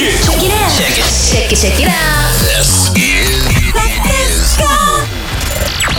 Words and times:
it. 0.00 0.20
Check 0.24 0.42
it 0.42 0.52
out. 0.52 0.72
Check 0.76 0.98
it. 0.98 1.04
Check 1.30 1.52
it, 1.52 1.58
check 1.58 1.80
it 1.80 1.88
out. 1.88 2.32
This 2.40 2.92
is 2.96 3.50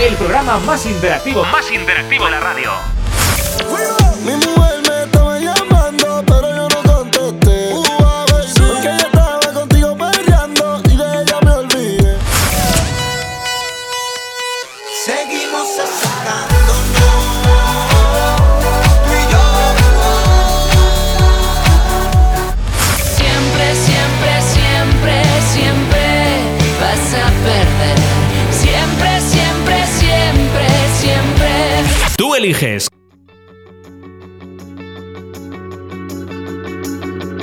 El 0.02 0.16
programa 0.16 0.58
más 0.60 0.86
interactivo, 0.88 1.46
más 1.46 1.70
interactivo 1.70 2.26
de 2.26 2.32
la 2.32 2.40
radio. 2.40 2.72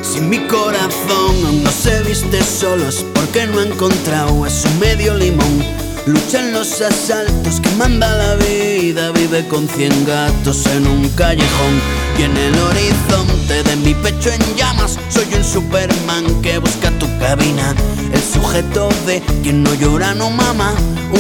Si 0.03 0.21
mi 0.21 0.39
corazón 0.49 1.47
aún 1.47 1.65
no 1.65 1.71
se 1.71 2.03
viste 2.03 2.43
solo 2.43 2.87
es 2.87 3.07
porque 3.15 3.47
no 3.47 3.61
ha 3.61 3.63
encontrado 3.65 4.45
a 4.45 4.51
su 4.51 4.69
medio 4.79 5.15
limón. 5.15 5.65
Lucha 6.05 6.41
en 6.41 6.53
los 6.53 6.83
asaltos 6.83 7.59
que 7.61 7.71
manda 7.77 8.15
la 8.17 8.35
vida, 8.35 9.11
vive 9.13 9.49
con 9.49 9.67
cien 9.69 9.93
gatos 10.05 10.67
en 10.67 10.87
un 10.87 11.09
callejón. 11.11 11.81
Y 12.19 12.25
en 12.25 12.37
el 12.37 12.59
horizonte 12.59 13.63
de 13.63 13.77
mi 13.77 13.95
pecho 13.95 14.31
en 14.31 14.57
llamas, 14.57 14.99
soy 15.09 15.27
un 15.35 15.45
Superman 15.45 16.43
que 16.43 16.59
busca 16.59 16.91
tu 16.99 17.07
cabina. 17.19 17.75
El 18.13 18.23
sujeto 18.23 18.91
de 19.07 19.23
quien 19.43 19.63
no 19.63 19.73
llora 19.75 20.13
no 20.15 20.29
mama, 20.29 20.75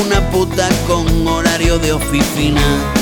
una 0.04 0.20
puta 0.30 0.68
con 0.86 1.26
horario 1.26 1.78
de 1.78 1.92
oficina. 1.92 2.97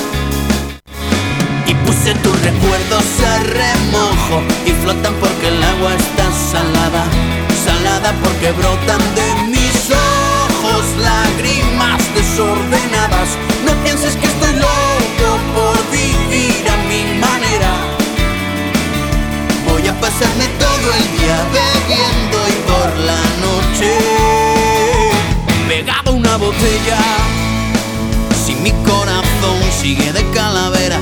Y 1.67 1.75
puse 1.75 2.15
tus 2.23 2.41
recuerdos 2.43 3.05
a 3.27 3.39
remojo 3.43 4.43
y 4.65 4.71
flotan 4.83 5.15
porque 5.21 5.49
el 5.49 5.63
agua 5.63 5.95
está 5.95 6.31
salada, 6.53 7.05
salada 7.65 8.13
porque 8.23 8.53
brotan 8.53 9.03
de 9.15 9.29
mis 9.51 9.91
ojos 9.91 10.85
lágrimas 11.01 12.01
desordenadas. 12.15 13.29
No 13.65 13.73
pienses 13.83 14.15
que 14.17 14.27
estoy 14.27 14.55
loco 14.55 15.29
por 15.57 15.77
vivir 15.91 16.65
a 16.69 16.77
mi 16.89 17.19
manera. 17.19 17.73
Voy 19.69 19.87
a 19.89 20.01
pasarme 20.01 20.47
todo 20.59 20.93
el 20.99 21.19
día 21.19 21.37
bebiendo 21.53 22.39
y 22.49 22.57
por 22.71 22.89
la 23.09 23.21
noche 23.45 24.17
pegado 25.69 26.13
una 26.13 26.37
botella. 26.37 26.99
Si 28.45 28.55
mi 28.55 28.71
corazón 28.85 29.59
sigue 29.81 30.13
de 30.13 30.25
calavera, 30.31 31.01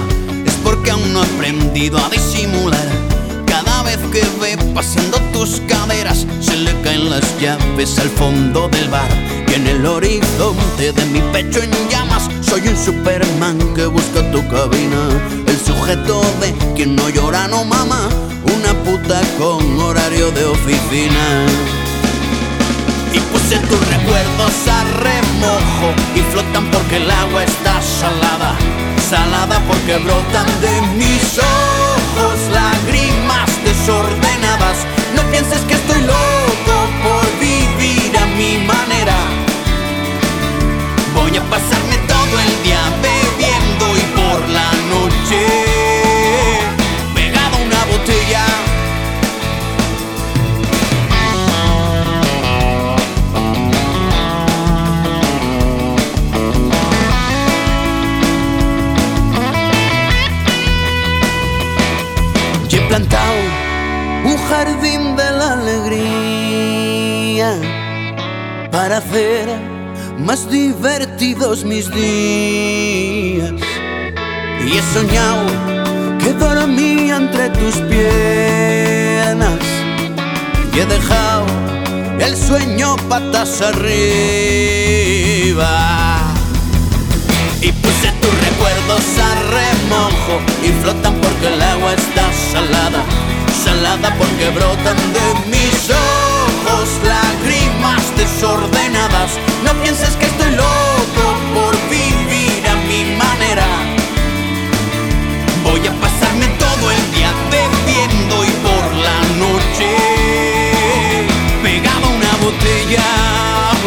a 1.92 2.08
disimular. 2.08 2.88
Cada 3.46 3.82
vez 3.82 3.98
que 4.10 4.22
ve 4.40 4.56
paseando 4.74 5.18
tus 5.34 5.60
caderas, 5.68 6.26
se 6.40 6.56
le 6.56 6.72
caen 6.80 7.10
las 7.10 7.38
llaves 7.38 7.98
al 7.98 8.08
fondo 8.08 8.68
del 8.68 8.88
bar. 8.88 9.08
Y 9.48 9.54
en 9.54 9.66
el 9.66 9.84
horizonte 9.84 10.92
de 10.92 11.04
mi 11.06 11.20
pecho 11.30 11.62
en 11.62 11.70
llamas, 11.90 12.30
soy 12.40 12.66
un 12.68 12.76
Superman 12.76 13.58
que 13.74 13.84
busca 13.84 14.30
tu 14.30 14.40
cabina. 14.48 15.02
El 15.46 15.58
sujeto 15.58 16.22
de 16.40 16.54
quien 16.74 16.96
no 16.96 17.10
llora 17.10 17.48
no 17.48 17.64
mama, 17.66 18.08
una 18.56 18.72
puta 18.82 19.20
con 19.38 19.78
horario 19.78 20.30
de 20.30 20.44
oficina. 20.46 21.44
Y 23.12 23.20
puse 23.30 23.58
tus 23.58 23.80
recuerdos 23.88 24.54
a 24.72 24.84
remojo 25.02 25.92
y 26.16 26.20
flotan 26.32 26.70
porque 26.70 26.96
el 26.96 27.10
agua 27.10 27.44
está 27.44 27.80
salada, 27.82 28.56
salada 29.10 29.60
porque 29.68 29.98
brotan 29.98 30.46
de 30.62 30.80
mis 30.96 31.38
ojos 31.38 31.73
lágrimas 32.50 33.50
desordenadas. 33.64 34.86
No 35.14 35.22
pienses 35.30 35.60
que 35.62 35.74
estoy 35.74 36.02
loco 36.02 36.76
por 37.02 37.24
vivir 37.40 38.16
a 38.16 38.26
mi 38.26 38.58
manera. 38.66 39.16
Voy 41.14 41.36
a 41.36 41.42
pasarme 41.50 41.96
todo 42.08 42.13
jardín 64.56 65.16
de 65.16 65.30
la 65.32 65.52
alegría 65.58 67.50
para 68.70 68.98
hacer 68.98 69.48
más 70.18 70.48
divertidos 70.48 71.64
mis 71.64 71.90
días. 71.90 73.52
Y 74.64 74.78
he 74.78 74.82
soñado 74.96 75.46
que 76.20 76.32
dormía 76.34 77.16
entre 77.16 77.50
tus 77.50 77.74
piernas 77.92 79.58
y 80.72 80.78
he 80.78 80.86
dejado 80.86 81.46
el 82.20 82.36
sueño 82.36 82.96
patas 83.08 83.60
arriba. 83.60 84.12
Y 87.60 87.72
puse 87.72 88.08
tus 88.22 88.34
recuerdos 88.48 89.04
a 89.28 89.30
remojo 89.56 90.34
y 90.62 90.68
flotan 90.80 91.14
porque 91.22 91.46
el 91.52 91.60
agua 91.60 91.90
está 91.94 92.24
salada, 92.52 93.02
salada 93.64 94.14
porque 94.18 94.50
brotan 94.50 94.96
de 95.16 95.26
mis 95.48 95.90
ojos 95.90 96.88
lágrimas 97.02 98.02
desordenadas. 98.16 99.30
No 99.64 99.72
pienses 99.82 100.14
que 100.16 100.26
estoy 100.26 100.50
loco 100.52 101.24
por 101.54 101.72
vivir 101.88 102.62
a 102.68 102.74
mi 102.88 103.16
manera. 103.16 103.66
Voy 105.62 105.80
a 105.86 105.92
pasarme 106.04 106.46
todo 106.64 106.90
el 106.90 107.04
día 107.14 107.30
bebiendo 107.50 108.44
y 108.44 108.52
por 108.66 108.84
la 109.06 109.18
noche 109.44 109.90
pegado 111.62 112.06
a 112.06 112.10
una 112.20 112.32
botella 112.44 113.06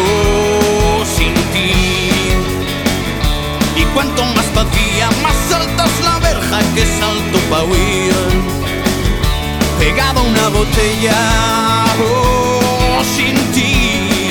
oh, 0.01 1.05
sin 1.05 1.33
ti. 1.53 1.71
Y 3.75 3.83
cuanto 3.93 4.25
más 4.25 4.47
vacía, 4.55 5.09
más 5.21 5.39
alta 5.53 5.85
es 5.85 6.03
la 6.03 6.17
verja 6.19 6.59
que 6.73 6.83
salto 6.99 7.37
pa' 7.49 7.63
huir. 7.63 8.36
Una 9.99 10.49
botella 10.49 11.15
oh, 11.99 13.03
sin 13.03 13.35
ti. 13.51 14.29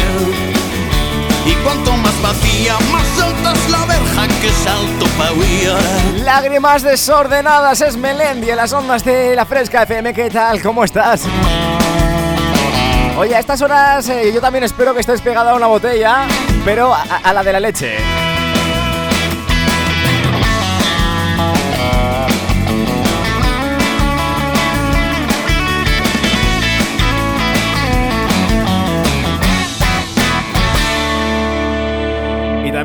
Y 1.45 1.55
cuanto 1.65 1.97
más 1.97 2.23
vacía, 2.23 2.79
más 2.93 3.21
alta 3.21 3.53
es 3.53 3.71
la 3.71 3.85
verja 3.85 4.29
que 4.41 4.51
salto 4.51 5.07
pa'. 5.19 5.31
Lágrimas 6.23 6.83
desordenadas 6.83 7.81
es 7.81 7.97
Melendi 7.97 8.51
en 8.51 8.57
las 8.57 8.73
ondas 8.73 9.05
de 9.05 9.35
la 9.35 9.45
Fresca 9.45 9.83
FM. 9.83 10.15
¿Qué 10.15 10.31
tal? 10.31 10.63
¿Cómo 10.63 10.85
estás? 10.85 11.25
Oye, 13.19 13.35
a 13.35 13.41
estas 13.41 13.61
horas 13.61 14.09
eh, 14.09 14.31
yo 14.33 14.41
también 14.41 14.63
espero 14.63 14.95
que 14.95 15.01
estés 15.01 15.21
pegado 15.21 15.51
a 15.51 15.55
una 15.55 15.67
botella, 15.67 16.29
pero 16.65 16.95
a 16.95 17.33
la 17.33 17.43
de 17.43 17.53
la 17.53 17.61
leche. 17.61 18.26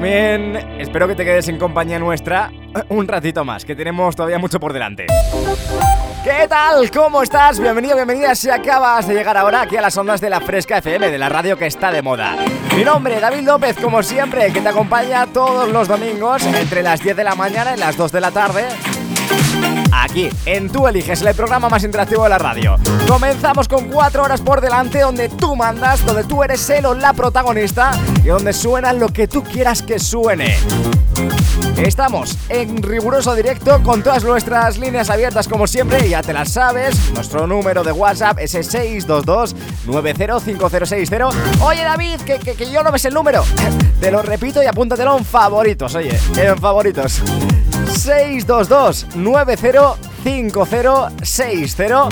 También 0.01 0.56
espero 0.80 1.07
que 1.07 1.13
te 1.13 1.24
quedes 1.24 1.48
en 1.48 1.59
compañía 1.59 2.00
nuestra 2.00 2.51
un 2.89 3.07
ratito 3.07 3.45
más, 3.45 3.63
que 3.63 3.75
tenemos 3.75 4.15
todavía 4.15 4.39
mucho 4.39 4.59
por 4.59 4.74
delante. 4.74 5.06
¿Qué 6.24 6.48
tal? 6.50 6.89
¿Cómo 6.89 7.21
estás? 7.21 7.59
Bienvenido, 7.59 7.95
bienvenida 7.98 8.33
si 8.33 8.50
acabas 8.50 9.07
de 9.07 9.13
llegar 9.13 9.38
ahora 9.38 9.62
aquí 9.62 9.77
a 9.77 9.81
las 9.81 9.95
ondas 9.95 10.19
de 10.19 10.31
la 10.31 10.42
Fresca 10.42 10.80
FM, 10.80 11.12
de 11.12 11.18
la 11.19 11.30
radio 11.30 11.56
que 11.56 11.68
está 11.68 11.92
de 11.92 12.01
moda. 12.01 12.36
Mi 12.75 12.83
nombre, 12.83 13.19
David 13.19 13.42
López, 13.42 13.77
como 13.77 14.01
siempre, 14.01 14.51
que 14.51 14.62
te 14.62 14.69
acompaña 14.69 15.27
todos 15.27 15.69
los 15.71 15.88
domingos 15.88 16.44
entre 16.48 16.81
las 16.81 17.01
10 17.01 17.18
de 17.18 17.24
la 17.24 17.36
mañana 17.36 17.75
y 17.75 17.80
las 17.80 17.95
2 17.95 18.12
de 18.12 18.21
la 18.21 18.31
tarde 18.31 18.65
aquí, 20.01 20.30
en 20.45 20.69
Tú 20.69 20.88
Eliges, 20.88 21.21
el 21.21 21.36
programa 21.36 21.69
más 21.69 21.83
interactivo 21.83 22.24
de 22.24 22.30
la 22.30 22.38
radio. 22.38 22.77
Comenzamos 23.07 23.68
con 23.68 23.89
cuatro 23.89 24.24
horas 24.24 24.42
por 24.42 24.62
delante 24.62 25.00
donde 25.00 25.30
tú 25.30 25.56
mandas, 25.56 26.06
donde 26.06 26.24
tú 26.24 26.44
eres 26.44 26.69
el 26.69 26.86
o 26.86 26.94
la 26.94 27.13
protagonista 27.13 27.92
y 28.24 28.27
donde 28.27 28.53
suena 28.53 28.94
lo 28.94 29.09
que 29.09 29.27
tú 29.27 29.44
quieras 29.44 29.81
que 29.81 30.00
suene. 30.00 30.57
Estamos 31.77 32.38
en 32.50 32.81
riguroso 32.81 33.36
directo 33.36 33.81
con 33.83 34.03
todas 34.03 34.24
nuestras 34.24 34.77
líneas 34.77 35.09
abiertas 35.09 35.48
como 35.48 35.68
siempre, 35.68 36.07
ya 36.07 36.21
te 36.21 36.33
las 36.33 36.51
sabes. 36.51 37.12
Nuestro 37.13 37.48
número 37.48 37.83
de 37.83 37.92
WhatsApp 37.92 38.39
es 38.39 38.51
622 38.51 39.56
905060. 39.86 41.27
Oye 41.62 41.83
David, 41.83 42.21
que, 42.21 42.39
que, 42.39 42.71
yo 42.71 42.83
no 42.83 42.92
ves 42.92 43.06
el 43.06 43.13
número. 43.13 43.44
Te 44.00 44.12
lo 44.12 44.21
repito 44.21 44.62
y 44.63 44.65
apúntatelo 44.65 45.18
en 45.18 45.25
favoritos, 45.25 45.95
oye, 45.95 46.19
en 46.38 46.57
favoritos. 46.57 47.21
622 47.91 49.07
905060 49.15 52.09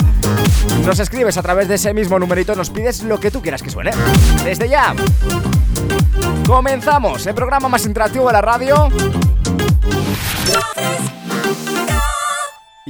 Nos 0.84 0.98
escribes 0.98 1.36
a 1.36 1.42
través 1.42 1.68
de 1.68 1.76
ese 1.76 1.94
mismo 1.94 2.18
numerito, 2.18 2.54
nos 2.54 2.70
pides 2.70 3.02
lo 3.02 3.20
que 3.20 3.30
tú 3.30 3.42
quieras 3.42 3.62
que 3.62 3.70
suene. 3.70 3.92
Desde 4.44 4.68
ya. 4.68 4.94
Comenzamos 6.46 7.26
el 7.26 7.34
programa 7.34 7.68
más 7.68 7.86
interactivo 7.86 8.26
de 8.26 8.32
la 8.32 8.40
radio. 8.40 8.88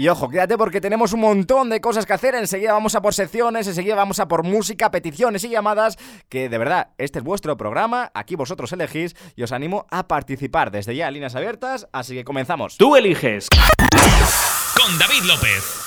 Y 0.00 0.08
ojo, 0.08 0.30
quédate 0.30 0.56
porque 0.56 0.80
tenemos 0.80 1.12
un 1.12 1.20
montón 1.20 1.68
de 1.68 1.82
cosas 1.82 2.06
que 2.06 2.14
hacer. 2.14 2.34
Enseguida 2.34 2.72
vamos 2.72 2.94
a 2.94 3.02
por 3.02 3.12
secciones, 3.12 3.66
enseguida 3.66 3.94
vamos 3.96 4.18
a 4.18 4.28
por 4.28 4.44
música, 4.44 4.90
peticiones 4.90 5.44
y 5.44 5.50
llamadas. 5.50 5.98
Que 6.30 6.48
de 6.48 6.56
verdad, 6.56 6.88
este 6.96 7.18
es 7.18 7.22
vuestro 7.22 7.58
programa, 7.58 8.10
aquí 8.14 8.34
vosotros 8.34 8.72
elegís 8.72 9.14
y 9.36 9.42
os 9.42 9.52
animo 9.52 9.84
a 9.90 10.08
participar 10.08 10.70
desde 10.70 10.96
ya, 10.96 11.10
líneas 11.10 11.34
abiertas. 11.34 11.86
Así 11.92 12.14
que 12.14 12.24
comenzamos. 12.24 12.78
Tú 12.78 12.96
eliges. 12.96 13.50
Con 14.74 14.98
David 14.98 15.24
López. 15.24 15.79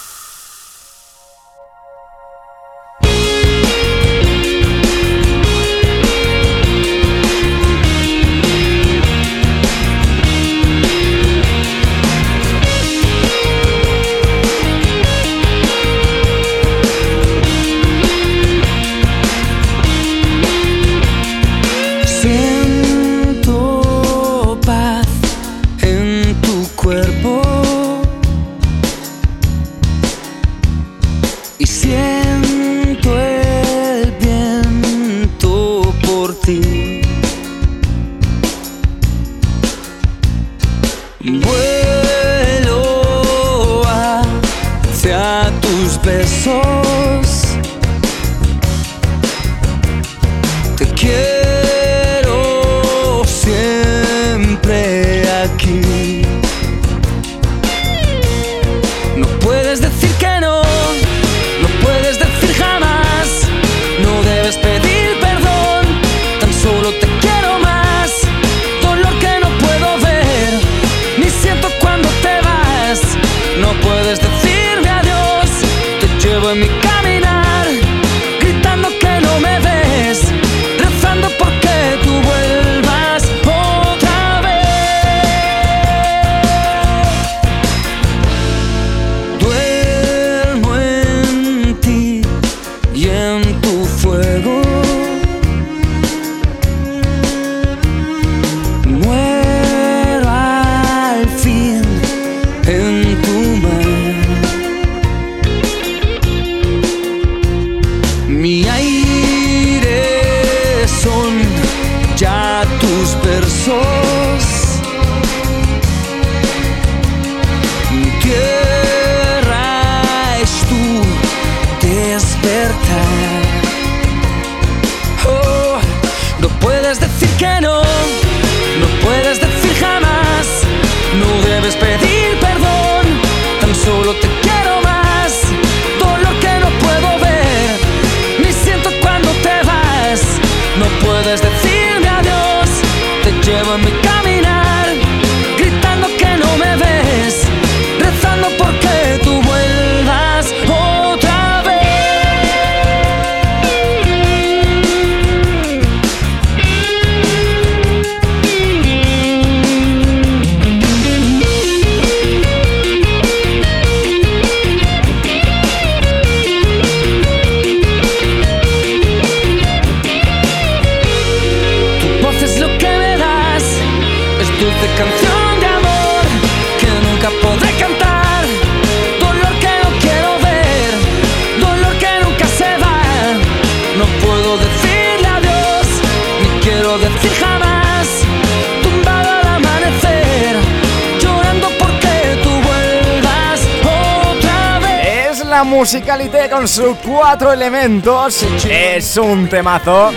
Musicalité 195.73 196.49
con 196.51 196.67
sus 196.67 196.95
cuatro 196.97 197.51
elementos 197.51 198.45
es 198.69 199.17
un 199.17 199.49
temazo. 199.49 200.11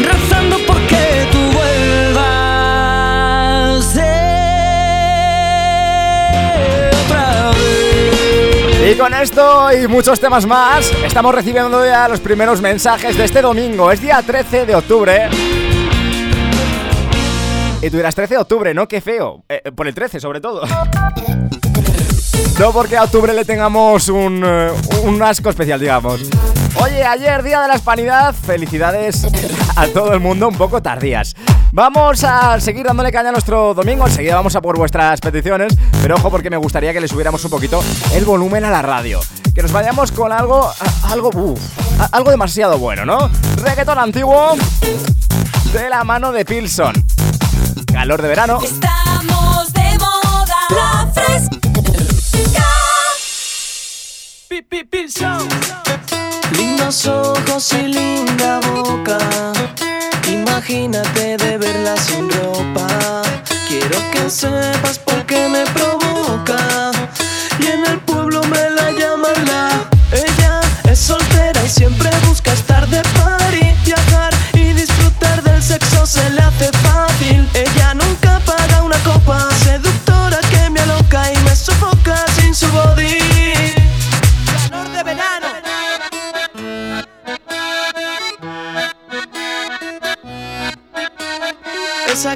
Rezando 0.00 0.58
porque 0.64 1.26
tú 1.32 1.38
vuelvas 1.52 2.14
otra 7.04 7.50
Y 8.88 8.94
con 8.94 9.12
esto 9.12 9.72
y 9.72 9.88
muchos 9.88 10.20
temas 10.20 10.46
más, 10.46 10.92
estamos 11.04 11.34
recibiendo 11.34 11.84
ya 11.84 12.06
los 12.06 12.20
primeros 12.20 12.62
mensajes 12.62 13.18
de 13.18 13.24
este 13.24 13.42
domingo. 13.42 13.90
Es 13.90 14.00
día 14.00 14.22
13 14.22 14.66
de 14.66 14.76
octubre. 14.76 15.28
Y 17.82 17.90
tú 17.90 17.96
dirás 17.96 18.14
13 18.14 18.34
de 18.34 18.40
octubre, 18.40 18.72
¿no? 18.72 18.86
Qué 18.86 19.00
feo. 19.00 19.42
Eh, 19.48 19.72
por 19.74 19.88
el 19.88 19.94
13, 19.94 20.20
sobre 20.20 20.40
todo. 20.40 20.62
No 22.58 22.72
porque 22.72 22.96
a 22.96 23.04
octubre 23.04 23.32
le 23.34 23.44
tengamos 23.44 24.08
un, 24.08 24.42
eh, 24.44 24.70
un 25.04 25.20
asco 25.22 25.50
especial, 25.50 25.80
digamos. 25.80 26.20
Oye, 26.76 27.04
ayer 27.04 27.42
día 27.42 27.60
de 27.60 27.68
la 27.68 27.74
hispanidad, 27.74 28.34
felicidades 28.34 29.26
a 29.76 29.86
todo 29.88 30.12
el 30.12 30.20
mundo, 30.20 30.48
un 30.48 30.56
poco 30.56 30.80
tardías. 30.80 31.34
Vamos 31.72 32.22
a 32.24 32.60
seguir 32.60 32.86
dándole 32.86 33.10
caña 33.10 33.30
a 33.30 33.32
nuestro 33.32 33.74
domingo, 33.74 34.06
enseguida 34.06 34.34
vamos 34.36 34.54
a 34.56 34.60
por 34.60 34.76
vuestras 34.76 35.20
peticiones, 35.20 35.74
pero 36.02 36.16
ojo 36.16 36.30
porque 36.30 36.50
me 36.50 36.56
gustaría 36.56 36.92
que 36.92 37.00
le 37.00 37.08
subiéramos 37.08 37.44
un 37.44 37.50
poquito 37.50 37.82
el 38.14 38.24
volumen 38.24 38.64
a 38.64 38.70
la 38.70 38.82
radio. 38.82 39.20
Que 39.54 39.62
nos 39.62 39.72
vayamos 39.72 40.12
con 40.12 40.32
algo, 40.32 40.70
algo, 41.04 41.30
uff, 41.34 41.60
algo 42.12 42.30
demasiado 42.30 42.78
bueno, 42.78 43.04
¿no? 43.04 43.30
Reggaeton 43.56 43.98
antiguo 43.98 44.54
de 45.72 45.88
la 45.90 46.04
mano 46.04 46.30
de 46.32 46.44
Pilson. 46.44 46.94
Calor 47.92 48.22
de 48.22 48.28
verano. 48.28 48.60
Estamos 48.62 49.72
de 49.72 49.98
moda. 49.98 51.10
Fresca. 51.12 51.71
Lindos 56.58 57.06
ojos 57.06 57.72
y 57.72 57.86
linda 57.88 58.60
boca. 58.60 59.16
Imagínate 60.30 61.38
de 61.38 61.56
verla 61.56 61.96
sin 61.96 62.28
ropa. 62.30 62.86
Quiero 63.66 63.98
que 64.12 64.28
sepas 64.28 64.98
por 64.98 65.24
qué 65.24 65.48
me 65.48 65.64
provoca. 65.72 66.90
Y 67.60 67.66
en 67.66 67.86
el 67.86 67.98
pueblo 68.00 68.42
me 68.42 68.68
la 68.68 68.90
llaman 68.90 69.46
la. 69.46 69.88
Ella 70.12 70.60
es 70.84 70.98
soltera 70.98 71.64
y 71.64 71.70
siempre 71.70 72.10
busca 72.28 72.52
estar 72.52 72.86
de 72.88 73.00
party, 73.16 73.74
viajar 73.86 74.34
y 74.52 74.74
disfrutar 74.74 75.42
del 75.42 75.62
sexo 75.62 76.04
se 76.04 76.28
le 76.28 76.42
hace 76.42 76.70
fácil. 76.84 77.48
Ella 77.54 77.94
nunca 77.94 78.21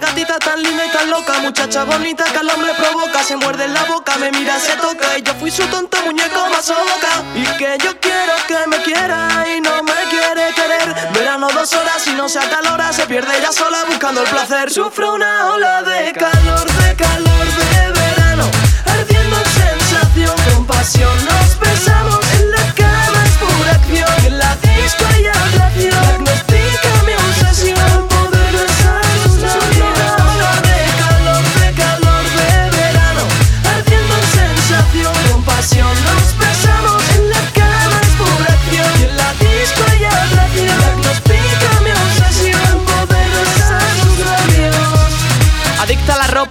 gatita 0.07 0.39
tan 0.39 0.63
linda 0.63 0.85
y 0.87 0.91
tan 0.91 1.11
loca, 1.11 1.39
muchacha 1.41 1.85
bonita 1.85 2.25
que 2.25 2.39
al 2.39 2.49
hombre 2.51 2.73
provoca, 2.75 3.23
se 3.23 3.37
muerde 3.37 3.65
en 3.65 3.75
la 3.75 3.85
boca, 3.85 4.17
me 4.19 4.31
mira, 4.31 4.59
se 4.59 4.77
toca 4.77 5.19
y 5.19 5.23
yo 5.23 5.35
fui 5.35 5.51
su 5.51 5.67
tonto 5.67 5.99
muñeco 6.05 6.49
más 6.51 6.69
loca 6.69 7.13
y 7.35 7.45
que 7.59 7.77
yo 7.83 7.99
quiero 8.01 8.33
que 8.47 8.67
me 8.69 8.77
quiera 8.83 9.45
y 9.55 9.61
no 9.61 9.83
me 9.83 10.01
quiere 10.11 10.55
querer. 10.55 11.13
Verano 11.13 11.49
dos 11.53 11.73
horas 11.75 12.07
y 12.07 12.13
no 12.13 12.29
se 12.29 12.39
acalora, 12.39 12.93
se 12.93 13.07
pierde 13.07 13.37
ella 13.39 13.53
sola 13.53 13.85
buscando 13.89 14.23
el 14.23 14.29
placer. 14.29 14.71
Sufro 14.71 15.15
una 15.15 15.53
ola 15.53 15.83
de 15.83 16.13
calor, 16.13 16.67
de 16.73 16.95
calor 16.95 17.47
de 17.61 18.01
verano, 18.01 18.45
ardiendo 18.87 19.37
en 19.37 19.47
sensación, 19.63 20.37
con 20.55 20.67
pasión 20.67 21.25
nos 21.25 21.66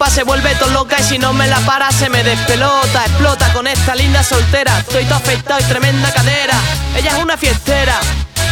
se 0.09 0.23
vuelve 0.23 0.53
todo 0.55 0.69
loca 0.71 0.97
y 0.99 1.03
si 1.03 1.17
no 1.17 1.33
me 1.33 1.47
la 1.47 1.59
para 1.61 1.91
se 1.91 2.09
me 2.09 2.23
despelota. 2.23 3.05
Explota 3.05 3.51
con 3.53 3.65
esta 3.65 3.95
linda 3.95 4.23
soltera. 4.23 4.77
Estoy 4.79 5.05
todo 5.05 5.15
afeitado 5.15 5.59
y 5.59 5.63
tremenda 5.63 6.11
cadera. 6.11 6.53
Ella 6.95 7.11
es 7.11 7.23
una 7.23 7.37
fiestera. 7.37 7.95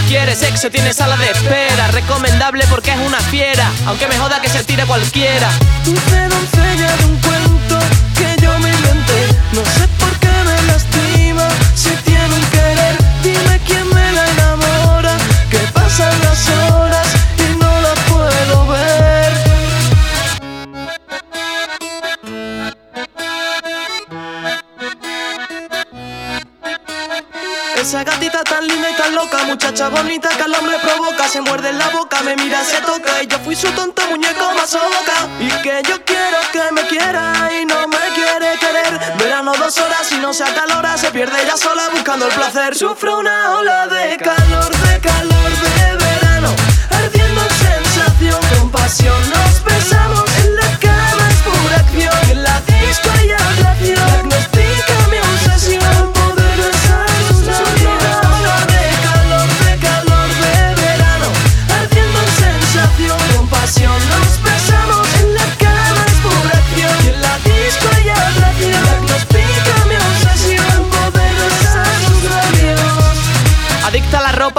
Quiere 0.07 0.35
sexo, 0.35 0.69
tiene 0.69 0.93
sala 0.93 1.15
de 1.17 1.31
espera. 1.31 1.87
Recomendable 1.91 2.65
porque 2.69 2.91
es 2.91 2.99
una 2.99 3.19
fiera. 3.19 3.69
Aunque 3.87 4.07
me 4.07 4.17
joda 4.17 4.41
que 4.41 4.49
se 4.49 4.63
tire 4.63 4.85
cualquiera. 4.85 5.49
Dulce 5.85 6.27
doncella 6.27 6.97
de 6.97 7.05
un 7.05 7.17
cuento 7.17 7.79
que 8.17 8.41
yo 8.41 8.59
me 8.59 8.69
inventé. 8.69 9.27
No 9.53 9.61
sé 9.65 10.02
Esa 27.93 28.03
gatita 28.03 28.43
tan 28.43 28.67
linda 28.67 28.89
y 28.89 28.95
tan 28.95 29.13
loca, 29.13 29.43
muchacha 29.43 29.87
bonita 29.87 30.27
que 30.29 30.41
al 30.41 30.55
hombre 30.55 30.79
provoca, 30.79 31.27
se 31.27 31.41
muerde 31.41 31.69
en 31.69 31.77
la 31.77 31.89
boca, 31.89 32.23
me 32.23 32.35
mira, 32.35 32.63
se 32.63 32.81
toca 32.81 33.21
y 33.21 33.27
yo 33.27 33.37
fui 33.37 33.55
su 33.55 33.69
tonto 33.73 34.01
muñeco 34.09 34.51
más 34.55 34.73
loca 34.73 35.29
y 35.39 35.47
que 35.61 35.83
yo 35.87 36.03
quiero 36.03 36.39
que 36.51 36.71
me 36.71 36.87
quiera 36.87 37.51
y 37.53 37.67
no 37.67 37.87
me 37.87 37.99
quiere 38.15 38.57
querer. 38.57 38.99
Verano 39.19 39.51
dos 39.59 39.77
horas 39.77 40.11
y 40.11 40.17
no 40.17 40.33
se 40.33 40.43
acalora, 40.43 40.97
se 40.97 41.11
pierde 41.11 41.39
ella 41.43 41.55
sola 41.55 41.89
buscando 41.91 42.25
el 42.25 42.33
placer. 42.33 42.73
Sufro 42.73 43.19
una 43.19 43.59
ola 43.59 43.85
de 43.85 44.17
calor, 44.17 44.75
de 44.75 44.99
calor 44.99 45.51
de 45.51 45.95
verano, 46.03 46.49
ardiendo 46.89 47.41
en 47.43 47.51
sensación, 47.51 48.41
con 48.57 48.71
pasión 48.71 49.21
nos 49.29 49.59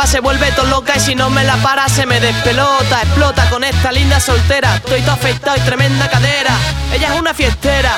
Se 0.06 0.20
vuelve 0.20 0.52
todo 0.52 0.66
loca 0.66 0.92
y 0.96 1.00
si 1.00 1.14
no 1.16 1.28
me 1.28 1.42
la 1.42 1.56
para 1.56 1.88
se 1.88 2.06
me 2.06 2.20
despelota. 2.20 3.02
Explota 3.02 3.50
con 3.50 3.64
esta 3.64 3.90
linda 3.90 4.20
soltera. 4.20 4.76
Estoy 4.76 5.00
todo 5.00 5.12
afeitado 5.12 5.56
y 5.56 5.60
tremenda 5.60 6.08
cadera. 6.08 6.52
Ella 6.92 7.12
es 7.12 7.18
una 7.18 7.34
fiestera. 7.34 7.96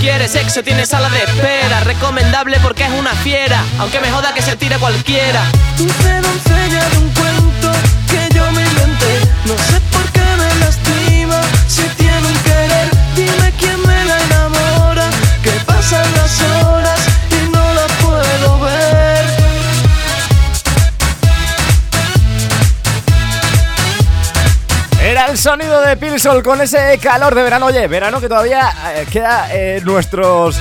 Quiere 0.00 0.28
sexo, 0.28 0.62
tiene 0.62 0.86
sala 0.86 1.08
de 1.08 1.24
espera. 1.24 1.80
Recomendable 1.80 2.60
porque 2.60 2.84
es 2.84 2.92
una 2.92 3.12
fiera. 3.12 3.60
Aunque 3.80 3.98
me 3.98 4.08
joda 4.12 4.32
que 4.34 4.42
se 4.42 4.54
tire 4.54 4.78
cualquiera. 4.78 5.42
Dulce 5.76 6.20
doncella 6.20 6.88
de 6.90 6.98
un 6.98 7.10
cuento 7.10 7.72
que 8.08 8.34
yo 8.36 8.52
me 8.52 8.62
inventé. 8.62 9.20
No 9.46 9.54
sé 9.54 9.87
el 25.28 25.36
sonido 25.36 25.82
de 25.82 25.96
Pilsol 25.96 26.42
con 26.42 26.60
ese 26.60 26.98
calor 27.02 27.34
de 27.34 27.42
verano. 27.42 27.66
Oye, 27.66 27.86
verano 27.86 28.20
que 28.20 28.28
todavía 28.28 28.72
eh, 28.94 29.06
queda 29.10 29.52
en 29.52 29.84
nuestros. 29.84 30.56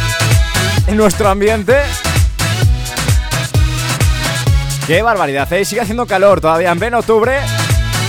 en 0.88 0.98
nuestro 0.98 1.30
ambiente. 1.30 1.78
Qué 4.86 5.02
barbaridad, 5.02 5.52
¿eh? 5.54 5.64
Sigue 5.64 5.82
haciendo 5.82 6.06
calor 6.06 6.42
todavía 6.42 6.72
en 6.72 6.80
pleno 6.80 7.00
octubre. 7.00 7.40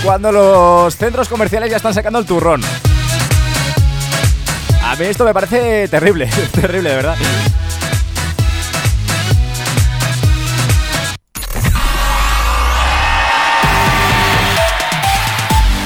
Cuando 0.03 0.31
los 0.31 0.95
centros 0.95 1.29
comerciales 1.29 1.69
ya 1.69 1.77
están 1.77 1.93
sacando 1.93 2.19
el 2.19 2.25
turrón. 2.25 2.61
A 4.83 4.95
mí 4.95 5.05
esto 5.05 5.23
me 5.23 5.33
parece 5.33 5.87
terrible, 5.87 6.29
terrible, 6.53 6.95
verdad. 6.95 7.15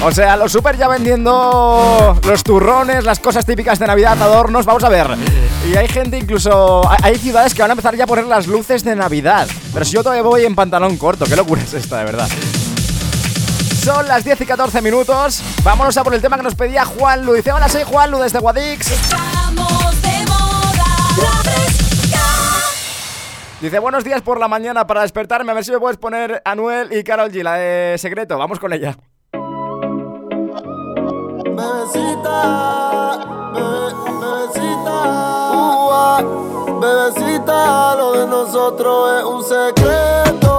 O 0.06 0.12
sea, 0.12 0.36
los 0.36 0.52
super 0.52 0.78
ya 0.78 0.90
vendiendo 0.90 2.20
los 2.28 2.44
turrones, 2.44 3.06
las 3.06 3.20
cosas 3.20 3.46
típicas 3.46 3.80
de 3.80 3.88
Navidad, 3.88 4.22
adornos, 4.22 4.66
vamos 4.66 4.84
a 4.84 4.90
ver. 4.90 5.08
Y 5.66 5.78
hay 5.78 5.88
gente 5.88 6.18
incluso, 6.18 6.82
hay 7.02 7.16
ciudades 7.16 7.54
que 7.54 7.62
van 7.62 7.72
a 7.72 7.74
empezar 7.74 7.96
ya 7.96 8.04
a 8.04 8.08
poner 8.08 8.26
las 8.26 8.48
luces 8.48 8.84
de 8.84 8.98
Navidad. 8.98 9.48
Pero 9.72 9.86
si 9.86 9.94
yo 9.94 10.04
todavía 10.04 10.24
voy 10.24 10.44
en 10.44 10.56
pantalón 10.56 10.98
corto, 10.98 11.26
qué 11.26 11.38
locura 11.38 11.62
es 11.62 11.74
esta, 11.74 12.00
de 12.00 12.06
verdad. 12.06 12.28
Son 13.82 14.06
las 14.06 14.26
10 14.26 14.42
y 14.42 14.46
14 14.46 14.82
minutos. 14.82 15.42
Vámonos 15.64 15.96
a 15.96 16.04
por 16.04 16.14
el 16.14 16.22
tema 16.22 16.36
que 16.36 16.44
nos 16.44 16.56
pedía 16.56 16.84
Juan 16.84 17.26
Lu. 17.26 17.34
Dice, 17.34 17.54
hola, 17.54 17.70
soy 17.70 17.84
Juan 17.84 18.12
Lu 18.12 18.20
desde 18.20 18.40
Guadix. 18.40 18.92
Estamos 18.92 20.02
de 20.02 20.26
moda. 20.26 20.86
Dice, 23.62 23.80
buenos 23.80 24.04
días 24.04 24.22
por 24.22 24.38
la 24.38 24.50
mañana 24.50 24.86
para 24.86 25.04
despertarme. 25.04 25.52
A 25.52 25.56
ver 25.56 25.64
si 25.64 25.72
me 25.72 25.80
puedes 25.80 25.98
poner 25.98 26.42
Anuel 26.44 26.92
y 26.92 27.06
Carol 27.06 27.32
G, 27.32 27.42
la 27.42 27.54
de 27.54 27.98
secreto. 27.98 28.38
Vamos 28.38 28.60
con 28.60 28.74
ella. 28.74 28.98
Bebecita, 36.84 37.96
lo 37.96 38.12
de 38.14 38.28
nosotros 38.28 39.20
es 39.20 39.26
un 39.26 39.44
secreto 39.44 40.53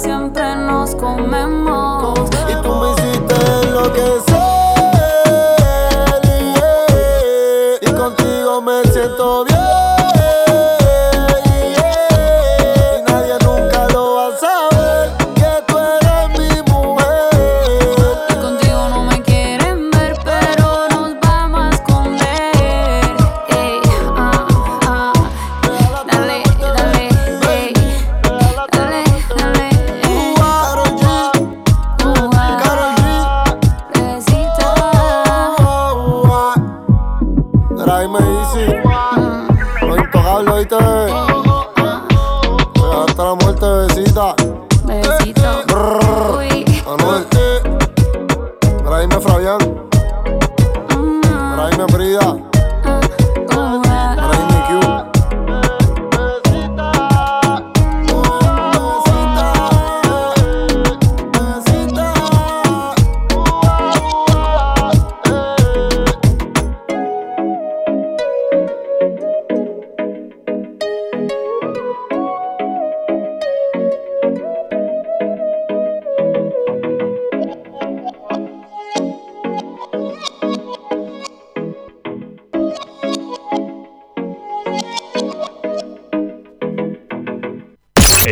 siempre 0.00 0.56
nos 0.56 0.94
comemos. 0.94 1.99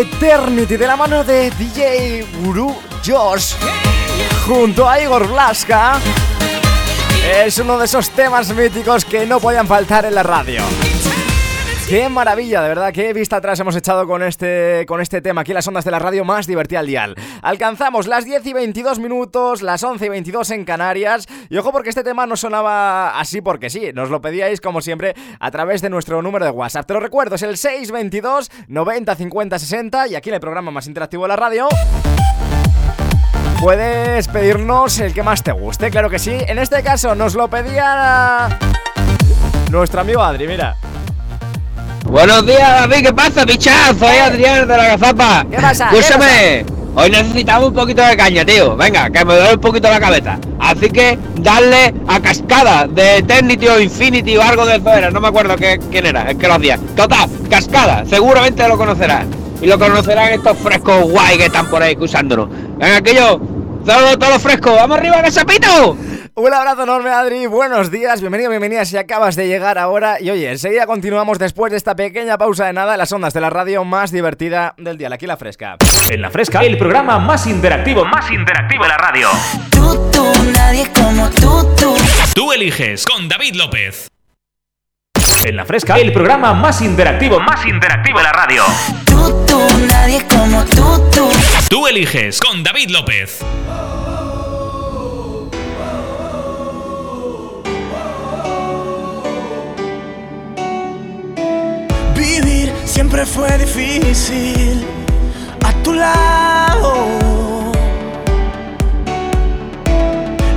Eternity 0.00 0.78
de 0.78 0.86
la 0.86 0.96
mano 0.96 1.22
de 1.22 1.50
DJ 1.50 2.24
Guru 2.42 2.74
Josh 3.04 3.56
junto 4.46 4.88
a 4.88 4.98
Igor 4.98 5.28
Blaska. 5.28 6.00
Es 7.36 7.58
uno 7.58 7.78
de 7.78 7.84
esos 7.84 8.08
temas 8.08 8.54
míticos 8.54 9.04
que 9.04 9.26
no 9.26 9.38
podían 9.38 9.66
faltar 9.66 10.06
en 10.06 10.14
la 10.14 10.22
radio. 10.22 10.62
Qué 11.88 12.08
maravilla, 12.08 12.62
de 12.62 12.68
verdad, 12.68 12.92
qué 12.92 13.12
vista 13.12 13.36
atrás 13.36 13.60
hemos 13.60 13.76
echado 13.76 14.06
con 14.06 14.22
este, 14.22 14.86
con 14.86 15.00
este 15.02 15.20
tema 15.20 15.42
aquí 15.42 15.50
en 15.50 15.56
las 15.56 15.68
ondas 15.68 15.84
de 15.84 15.90
la 15.90 15.98
radio 15.98 16.24
más 16.24 16.46
divertida 16.46 16.78
al 16.78 16.86
dial. 16.86 17.14
Alcanzamos 17.42 18.06
las 18.06 18.24
10 18.24 18.46
y 18.46 18.52
22 18.54 18.98
minutos, 18.98 19.60
las 19.60 19.82
11 19.82 20.06
y 20.06 20.08
22 20.08 20.50
en 20.52 20.64
Canarias. 20.64 21.26
Y 21.50 21.58
ojo 21.58 21.70
porque 21.70 21.90
este 21.90 22.02
tema 22.02 22.24
no 22.26 22.36
sonaba 22.36 23.18
así 23.18 23.42
porque 23.42 23.68
sí, 23.68 23.90
nos 23.92 24.08
lo 24.08 24.22
pedíais 24.22 24.60
como 24.62 24.80
siempre 24.80 25.14
a 25.38 25.50
través 25.50 25.82
de 25.82 25.90
nuestro 25.90 26.22
número 26.22 26.46
de 26.46 26.50
WhatsApp. 26.50 26.86
Te 26.86 26.94
lo 26.94 27.00
recuerdo, 27.00 27.34
es 27.34 27.42
el 27.42 27.58
622 27.58 28.50
90 28.68 29.14
50 29.14 29.58
60 29.58 30.08
y 30.08 30.14
aquí 30.14 30.30
en 30.30 30.36
el 30.36 30.40
programa 30.40 30.70
más 30.70 30.86
interactivo 30.86 31.24
de 31.24 31.28
la 31.28 31.36
radio. 31.36 31.68
Puedes 33.60 34.28
pedirnos 34.28 34.98
el 34.98 35.12
que 35.12 35.22
más 35.22 35.42
te 35.42 35.52
guste, 35.52 35.90
claro 35.90 36.08
que 36.08 36.18
sí. 36.18 36.36
En 36.46 36.58
este 36.58 36.82
caso 36.82 37.14
nos 37.14 37.34
lo 37.34 37.48
pedía 37.48 38.58
nuestro 39.70 40.00
amigo 40.00 40.22
Adri, 40.22 40.46
mira. 40.46 40.76
Buenos 42.12 42.44
días, 42.44 42.60
David, 42.60 43.06
¿qué 43.06 43.12
pasa, 43.14 43.46
pichazo? 43.46 43.94
Soy 43.98 44.18
Adrián 44.18 44.68
de 44.68 44.76
la 44.76 44.84
Gazapa. 44.84 45.46
¿Qué 45.50 45.56
pasa? 45.56 45.88
Escúchame, 45.90 46.66
hoy 46.94 47.08
necesitamos 47.08 47.68
un 47.68 47.74
poquito 47.74 48.02
de 48.02 48.14
caña, 48.18 48.44
tío. 48.44 48.76
Venga, 48.76 49.08
que 49.08 49.24
me 49.24 49.34
duele 49.34 49.54
un 49.54 49.60
poquito 49.62 49.88
la 49.88 49.98
cabeza. 49.98 50.38
Así 50.60 50.90
que 50.90 51.18
darle 51.36 51.94
a 52.06 52.20
Cascada 52.20 52.86
de 52.86 53.16
Eternity 53.16 53.66
o 53.66 53.80
Infinity 53.80 54.36
o 54.36 54.42
algo 54.42 54.66
de 54.66 54.76
eso 54.76 54.90
era. 54.90 55.10
No 55.10 55.22
me 55.22 55.28
acuerdo 55.28 55.56
qué, 55.56 55.80
quién 55.90 56.04
era, 56.04 56.30
es 56.30 56.36
que 56.36 56.46
lo 56.48 56.54
hacía. 56.56 56.78
Total, 56.94 57.30
Cascada, 57.48 58.04
seguramente 58.04 58.68
lo 58.68 58.76
conocerás. 58.76 59.24
Y 59.62 59.66
lo 59.66 59.78
conocerán 59.78 60.34
estos 60.34 60.58
frescos 60.58 61.10
guay 61.10 61.38
que 61.38 61.46
están 61.46 61.66
por 61.70 61.82
ahí 61.82 61.96
usándonos. 61.98 62.50
Venga, 62.76 62.98
aquello, 62.98 63.40
todo, 63.86 64.18
todo 64.18 64.38
fresco. 64.38 64.74
¡Vamos 64.74 64.98
arriba, 64.98 65.22
Gasapito! 65.22 65.96
Un 66.34 66.54
abrazo 66.54 66.84
enorme, 66.84 67.10
Adri. 67.10 67.44
Buenos 67.46 67.90
días, 67.90 68.20
bienvenido, 68.22 68.48
bienvenida 68.48 68.86
si 68.86 68.96
acabas 68.96 69.36
de 69.36 69.48
llegar 69.48 69.76
ahora. 69.76 70.18
Y 70.18 70.30
oye, 70.30 70.50
enseguida 70.50 70.86
continuamos 70.86 71.38
después 71.38 71.70
de 71.70 71.76
esta 71.76 71.94
pequeña 71.94 72.38
pausa 72.38 72.64
de 72.64 72.72
nada 72.72 72.94
en 72.94 72.98
las 72.98 73.12
ondas 73.12 73.34
de 73.34 73.42
la 73.42 73.50
radio 73.50 73.84
más 73.84 74.10
divertida 74.10 74.74
del 74.78 74.96
día. 74.96 75.10
Aquí 75.12 75.26
la 75.26 75.36
fresca. 75.36 75.76
En 76.10 76.22
la 76.22 76.30
fresca, 76.30 76.60
el 76.60 76.78
programa 76.78 77.18
más 77.18 77.46
interactivo, 77.46 78.06
más 78.06 78.30
interactivo 78.30 78.82
de 78.84 78.88
la 78.88 78.96
radio. 78.96 79.28
Tú, 79.70 80.10
tú, 80.10 80.32
nadie 80.54 80.90
como 80.94 81.28
tú, 81.28 81.74
tú. 81.76 81.94
Tú 82.34 82.50
eliges 82.52 83.04
con 83.04 83.28
David 83.28 83.54
López. 83.56 84.08
En 85.44 85.56
la 85.56 85.66
fresca, 85.66 85.96
el 85.98 86.14
programa 86.14 86.54
más 86.54 86.80
interactivo, 86.80 87.40
más 87.40 87.66
interactivo 87.66 88.16
de 88.18 88.24
la 88.24 88.32
radio. 88.32 88.64
Tú, 89.04 89.44
tú, 89.46 89.60
nadie 89.86 90.22
como 90.26 90.64
tú, 90.64 91.10
tú. 91.10 91.28
Tú 91.68 91.86
eliges 91.86 92.40
con 92.40 92.62
David 92.62 92.88
López. 92.88 93.40
Siempre 102.92 103.24
fue 103.24 103.56
difícil 103.56 104.84
a 105.64 105.72
tu 105.82 105.94
lado. 105.94 107.06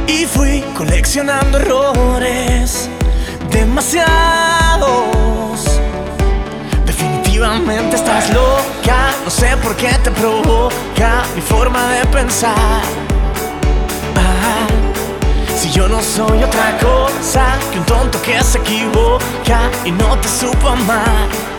Y 0.05 0.25
fui 0.25 0.61
coleccionando 0.77 1.57
errores, 1.57 2.89
demasiados. 3.49 4.99
Definitivamente 6.85 7.95
estás 7.95 8.29
loca, 8.31 9.13
no 9.23 9.31
sé 9.31 9.55
por 9.63 9.73
qué 9.77 9.93
te 10.03 10.11
provoca 10.11 11.23
mi 11.35 11.41
forma 11.41 11.87
de 11.93 12.05
pensar. 12.07 12.83
Ah, 14.17 14.67
si 15.57 15.71
yo 15.71 15.87
no 15.87 16.01
soy 16.01 16.43
otra 16.43 16.77
cosa 16.79 17.45
que 17.71 17.79
un 17.79 17.85
tonto 17.85 18.21
que 18.21 18.43
se 18.43 18.57
equivoca 18.57 19.71
y 19.85 19.91
no 19.91 20.17
te 20.17 20.27
supo 20.27 20.67
amar. 20.67 21.54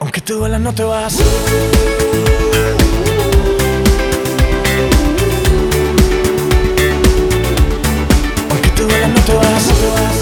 Aunque 0.00 0.20
te 0.20 0.32
duela 0.32 0.58
no 0.58 0.72
te 0.72 0.84
vas. 0.84 1.16
Aunque 8.50 8.68
te 8.70 8.82
duela 8.82 9.08
no 9.08 9.20
te 9.20 9.34
vas. 9.34 9.66
no 9.66 9.74
te 9.74 9.88
vas. 9.88 10.20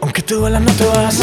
Aunque 0.00 0.22
te 0.22 0.34
duela 0.34 0.60
no 0.60 0.72
te 0.72 0.84
vas. 0.84 1.20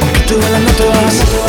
Aunque 0.00 0.20
te 0.26 0.34
duela 0.34 0.58
no 0.58 0.70
te 0.72 0.84
vas. 0.88 1.45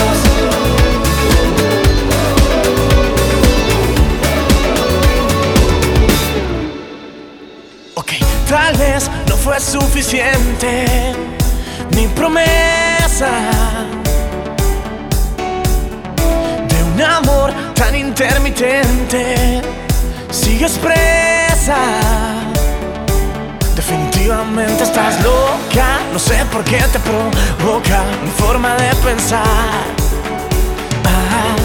Fue 9.48 9.62
suficiente 9.62 11.16
mi 11.96 12.06
promesa 12.10 13.30
de 16.68 16.84
un 16.84 17.02
amor 17.02 17.54
tan 17.74 17.96
intermitente. 17.96 19.62
Sigues 20.32 20.78
presa. 20.80 21.78
Definitivamente 23.74 24.84
estás 24.84 25.16
loca, 25.24 26.02
no 26.12 26.20
sé 26.20 26.44
por 26.52 26.66
qué 26.66 26.80
te 26.92 27.00
provoca 27.00 28.04
mi 28.22 28.32
forma 28.32 28.76
de 28.76 28.94
pensar. 28.96 29.86
Ah, 31.06 31.56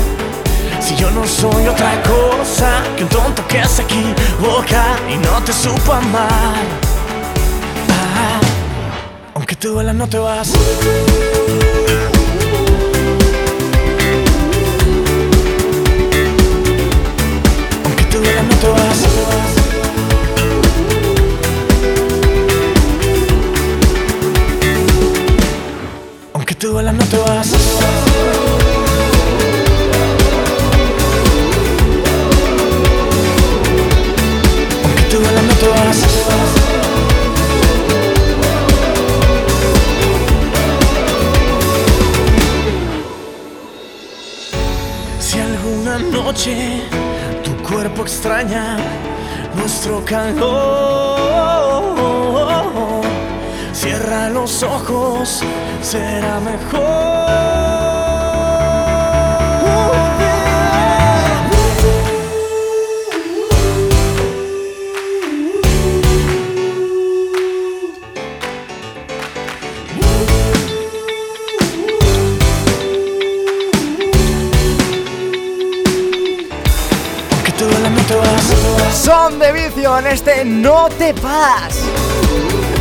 si 0.81 0.95
yo 0.95 1.11
no 1.11 1.27
soy 1.27 1.67
otra 1.67 2.01
cosa 2.03 2.85
que 2.97 3.03
un 3.03 3.09
tonto 3.09 3.45
que 3.49 3.65
se 3.67 3.83
equivoca 3.83 4.85
y 5.11 5.17
no 5.17 5.43
te 5.43 5.53
supo 5.53 5.93
amar. 5.95 6.92
Te 9.63 9.69
duela 9.69 9.93
no 9.93 10.09
te 10.09 10.19
vas. 10.19 10.51
Aunque 17.85 18.05
te 18.07 18.19
duela 18.19 18.43
no 18.43 18.57
te 18.57 18.69
vas. 18.69 19.12
Cierra 53.73 54.29
los 54.29 54.63
ojos, 54.63 55.43
será 55.81 56.39
Son 56.39 57.62
en 79.99 80.07
este 80.07 80.45
No 80.45 80.89
te 80.89 81.13
pas. 81.15 81.83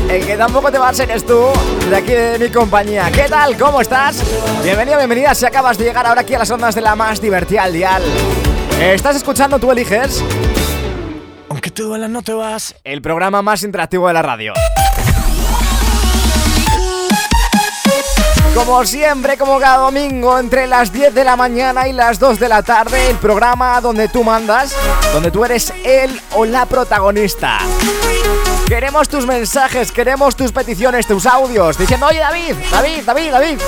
El 0.09 0.25
que 0.25 0.35
tampoco 0.37 0.71
te 0.71 0.77
vas 0.77 0.99
eres 0.99 1.25
tú, 1.25 1.47
de 1.89 1.95
aquí 1.95 2.11
de 2.11 2.37
mi 2.39 2.49
compañía. 2.49 3.09
¿Qué 3.11 3.27
tal? 3.29 3.57
¿Cómo 3.57 3.81
estás? 3.81 4.23
Bienvenido, 4.63 4.97
bienvenida 4.97 5.33
si 5.33 5.45
acabas 5.45 5.77
de 5.77 5.85
llegar 5.85 6.05
ahora 6.05 6.21
aquí 6.21 6.33
a 6.35 6.39
las 6.39 6.51
ondas 6.51 6.75
de 6.75 6.81
la 6.81 6.95
más 6.95 7.21
divertida 7.21 7.63
al 7.63 7.73
dial. 7.73 8.03
¿Estás 8.79 9.15
escuchando 9.15 9.59
Tú 9.59 9.71
Eliges? 9.71 10.23
Aunque 11.49 11.69
duela, 11.69 12.07
no 12.07 12.21
te 12.21 12.33
vas. 12.33 12.75
El 12.83 13.01
programa 13.01 13.41
más 13.41 13.63
interactivo 13.63 14.07
de 14.07 14.13
la 14.13 14.21
radio. 14.21 14.53
Como 18.55 18.85
siempre, 18.85 19.37
como 19.37 19.59
cada 19.59 19.77
domingo, 19.77 20.37
entre 20.37 20.67
las 20.67 20.91
10 20.91 21.13
de 21.13 21.23
la 21.23 21.37
mañana 21.37 21.87
y 21.87 21.93
las 21.93 22.19
2 22.19 22.37
de 22.37 22.49
la 22.49 22.61
tarde, 22.61 23.09
el 23.09 23.15
programa 23.15 23.79
donde 23.79 24.09
tú 24.09 24.25
mandas, 24.25 24.75
donde 25.13 25.31
tú 25.31 25.45
eres 25.45 25.73
el 25.85 26.21
o 26.35 26.43
la 26.45 26.65
protagonista. 26.65 27.59
Queremos 28.67 29.07
tus 29.07 29.25
mensajes, 29.25 29.91
queremos 29.91 30.35
tus 30.35 30.51
peticiones, 30.51 31.07
tus 31.07 31.25
audios, 31.25 31.77
diciendo, 31.77 32.07
oye 32.07 32.19
David, 32.19 32.55
David, 32.69 33.03
David, 33.05 33.31
David, 33.31 33.59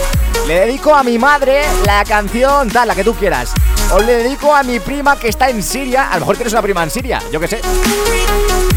le 0.48 0.60
dedico 0.60 0.94
a 0.94 1.02
mi 1.02 1.18
madre 1.18 1.64
la 1.86 2.04
canción 2.04 2.70
tal, 2.70 2.90
la 2.90 2.96
que 2.96 3.06
tú 3.06 3.16
quieras. 3.16 3.54
O 3.92 4.00
le 4.00 4.18
dedico 4.18 4.54
a 4.54 4.64
mi 4.64 4.82
prima 4.82 5.18
que 5.18 5.30
está 5.30 5.50
en 5.50 5.64
Siria, 5.64 6.10
a 6.10 6.16
lo 6.16 6.22
mejor 6.22 6.36
tienes 6.36 6.54
una 6.54 6.62
prima 6.62 6.84
en 6.84 6.90
Siria, 6.90 7.22
yo 7.32 7.40
qué 7.40 7.48
sé. 7.48 7.62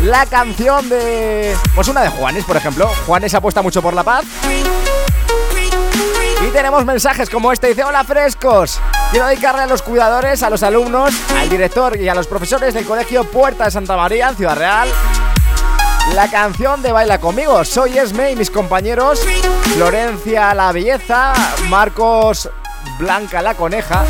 La 0.02 0.24
canción 0.26 0.88
de... 0.88 1.56
Pues 1.74 1.88
una 1.88 2.02
de 2.02 2.10
Juanes, 2.10 2.44
por 2.44 2.56
ejemplo. 2.56 2.88
Juanes 3.06 3.34
apuesta 3.34 3.60
mucho 3.60 3.82
por 3.82 3.94
la 3.94 4.04
paz. 4.04 4.24
Y 6.46 6.50
tenemos 6.50 6.84
mensajes 6.84 7.28
como 7.28 7.50
este, 7.50 7.68
dice, 7.68 7.82
hola 7.82 8.04
frescos, 8.04 8.78
quiero 9.10 9.26
dedicarle 9.26 9.62
a 9.62 9.66
los 9.66 9.82
cuidadores, 9.82 10.44
a 10.44 10.50
los 10.50 10.62
alumnos, 10.62 11.12
al 11.36 11.48
director 11.48 12.00
y 12.00 12.08
a 12.08 12.14
los 12.14 12.28
profesores 12.28 12.72
del 12.72 12.86
colegio 12.86 13.24
Puerta 13.24 13.64
de 13.64 13.72
Santa 13.72 13.96
María 13.96 14.28
en 14.28 14.36
Ciudad 14.36 14.56
Real. 14.56 14.88
La 16.14 16.30
canción 16.30 16.82
de 16.82 16.92
Baila 16.92 17.18
conmigo, 17.18 17.64
soy 17.64 17.98
Esme 17.98 18.30
y 18.30 18.36
mis 18.36 18.50
compañeros 18.50 19.26
Florencia 19.74 20.54
la 20.54 20.70
Belleza, 20.70 21.32
Marcos 21.68 22.48
Blanca 23.00 23.42
la 23.42 23.54
Coneja, 23.54 24.04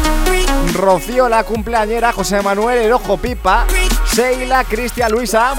Rocío 0.74 1.30
la 1.30 1.42
Cumpleañera, 1.44 2.12
José 2.12 2.42
Manuel 2.42 2.78
el 2.78 2.92
Ojo 2.92 3.16
Pipa, 3.16 3.64
Sheila, 4.12 4.62
Cristian, 4.64 5.10
Luisa. 5.10 5.54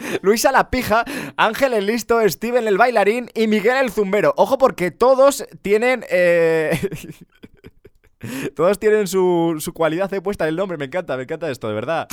Luisa 0.22 0.52
la 0.52 0.70
pija, 0.70 1.04
Ángel 1.36 1.74
el 1.74 1.86
listo, 1.86 2.20
Steven 2.28 2.66
el 2.66 2.78
bailarín 2.78 3.30
y 3.34 3.46
Miguel 3.46 3.76
el 3.76 3.90
zumbero. 3.90 4.34
Ojo 4.36 4.58
porque 4.58 4.90
todos 4.90 5.44
tienen... 5.62 6.04
Eh... 6.10 6.78
todos 8.56 8.78
tienen 8.78 9.06
su, 9.06 9.56
su 9.60 9.72
cualidad 9.72 10.10
de 10.10 10.20
puesta 10.20 10.44
en 10.44 10.50
el 10.50 10.56
nombre. 10.56 10.78
Me 10.78 10.86
encanta, 10.86 11.16
me 11.16 11.22
encanta 11.24 11.50
esto, 11.50 11.68
de 11.68 11.74
verdad. 11.74 12.08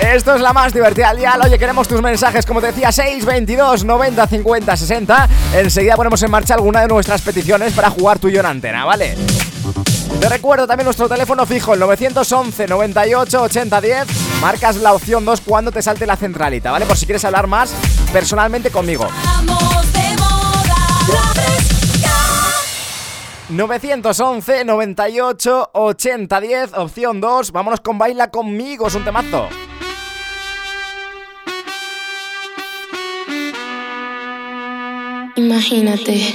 Esto 0.00 0.34
es 0.34 0.40
la 0.40 0.52
más 0.52 0.72
divertida 0.72 1.10
al 1.10 1.18
día. 1.18 1.38
Oye, 1.44 1.58
queremos 1.58 1.86
tus 1.86 2.00
mensajes, 2.00 2.46
como 2.46 2.60
te 2.60 2.68
decía, 2.68 2.90
622 2.90 3.84
90 3.84 4.26
50 4.26 4.76
60. 4.76 5.28
Enseguida 5.54 5.94
ponemos 5.94 6.22
en 6.22 6.30
marcha 6.30 6.54
alguna 6.54 6.80
de 6.80 6.88
nuestras 6.88 7.20
peticiones 7.20 7.74
para 7.74 7.90
jugar 7.90 8.18
tú 8.18 8.28
y 8.28 8.32
yo 8.32 8.40
en 8.40 8.46
antena, 8.46 8.84
¿vale? 8.86 9.14
Te 10.18 10.28
recuerdo 10.28 10.66
también 10.66 10.86
nuestro 10.86 11.08
teléfono 11.08 11.46
fijo, 11.46 11.74
el 11.74 11.80
911 11.80 12.66
98 12.66 13.42
80 13.42 13.80
10. 13.80 14.06
Marcas 14.40 14.76
la 14.76 14.92
opción 14.94 15.24
2 15.24 15.40
cuando 15.42 15.70
te 15.70 15.82
salte 15.82 16.06
la 16.06 16.16
centralita, 16.16 16.70
¿vale? 16.70 16.86
Por 16.86 16.96
si 16.96 17.06
quieres 17.06 17.24
hablar 17.24 17.46
más 17.46 17.72
personalmente 18.12 18.70
conmigo. 18.70 19.06
911 23.50 24.64
98 24.64 25.70
80 25.72 26.40
10, 26.40 26.74
opción 26.74 27.20
2. 27.20 27.52
Vámonos 27.52 27.80
con 27.80 27.98
Baila 27.98 28.30
conmigo, 28.30 28.86
es 28.86 28.94
un 28.94 29.04
temazo. 29.04 29.48
Imagínate, 35.36 36.34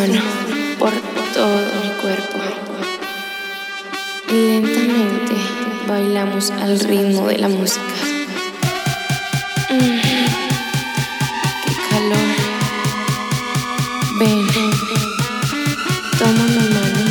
Mano 0.00 0.20
por 0.78 0.92
todo 1.34 1.60
mi 1.82 1.90
cuerpo. 2.00 2.38
Lentamente 4.28 5.34
bailamos 5.86 6.50
al 6.52 6.80
ritmo 6.80 7.26
de 7.28 7.38
la 7.38 7.48
música. 7.48 7.82
Mm, 9.68 10.00
qué 11.64 11.72
calor. 11.90 12.30
Ven, 14.18 14.46
toma 16.18 16.44
mi 16.54 16.64
mano. 16.76 17.02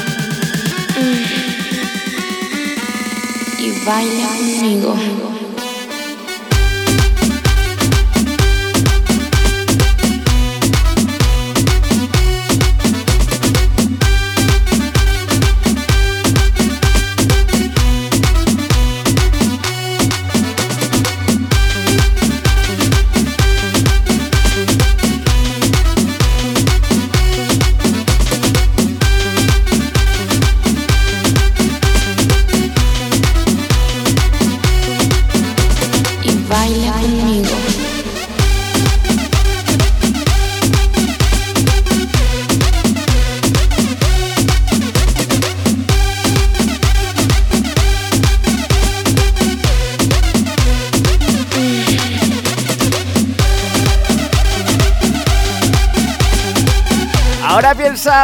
Mm, 1.00 1.24
y 3.60 3.68
baila 3.86 4.30
conmigo. 4.30 5.39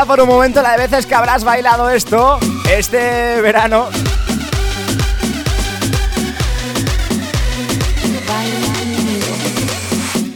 Por 0.07 0.19
un 0.19 0.27
momento 0.27 0.63
la 0.63 0.71
de 0.71 0.77
veces 0.77 1.05
que 1.05 1.13
habrás 1.13 1.43
bailado 1.43 1.91
esto 1.91 2.39
este 2.71 3.39
verano. 3.41 3.87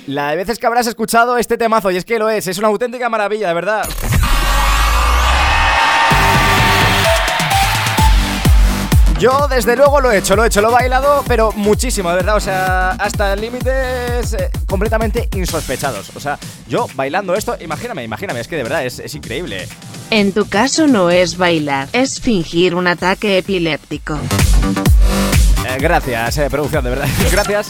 La 0.05 0.29
de 0.29 0.35
veces 0.35 0.59
que 0.59 0.67
habrás 0.67 0.85
escuchado 0.85 1.37
este 1.37 1.57
temazo, 1.57 1.89
y 1.89 1.97
es 1.97 2.05
que 2.05 2.19
lo 2.19 2.29
es, 2.29 2.47
es 2.47 2.59
una 2.59 2.67
auténtica 2.67 3.09
maravilla, 3.09 3.47
de 3.47 3.53
verdad. 3.55 3.89
Yo 9.19 9.49
desde 9.49 9.75
luego 9.75 9.99
lo 9.99 10.13
he 10.13 10.19
hecho, 10.19 10.33
lo 10.37 10.45
he 10.45 10.47
hecho, 10.47 10.61
lo 10.61 10.69
he 10.69 10.71
bailado, 10.71 11.25
pero 11.27 11.51
muchísimo, 11.51 12.09
de 12.09 12.15
verdad, 12.15 12.37
o 12.37 12.39
sea, 12.39 12.91
hasta 12.91 13.35
límites 13.35 14.33
eh, 14.33 14.49
completamente 14.65 15.27
insospechados. 15.35 16.15
O 16.15 16.21
sea, 16.21 16.39
yo 16.69 16.87
bailando 16.95 17.35
esto, 17.35 17.57
imagíname, 17.59 18.05
imagíname, 18.05 18.39
es 18.39 18.47
que 18.47 18.55
de 18.55 18.63
verdad 18.63 18.85
es, 18.85 18.99
es 18.99 19.13
increíble. 19.15 19.67
En 20.09 20.31
tu 20.31 20.47
caso 20.47 20.87
no 20.87 21.09
es 21.09 21.37
bailar, 21.37 21.89
es 21.91 22.21
fingir 22.21 22.75
un 22.75 22.87
ataque 22.87 23.39
epiléptico. 23.39 24.17
Eh, 25.67 25.77
gracias, 25.81 26.37
eh, 26.37 26.49
producción, 26.49 26.85
de 26.85 26.89
verdad. 26.91 27.07
gracias. 27.31 27.67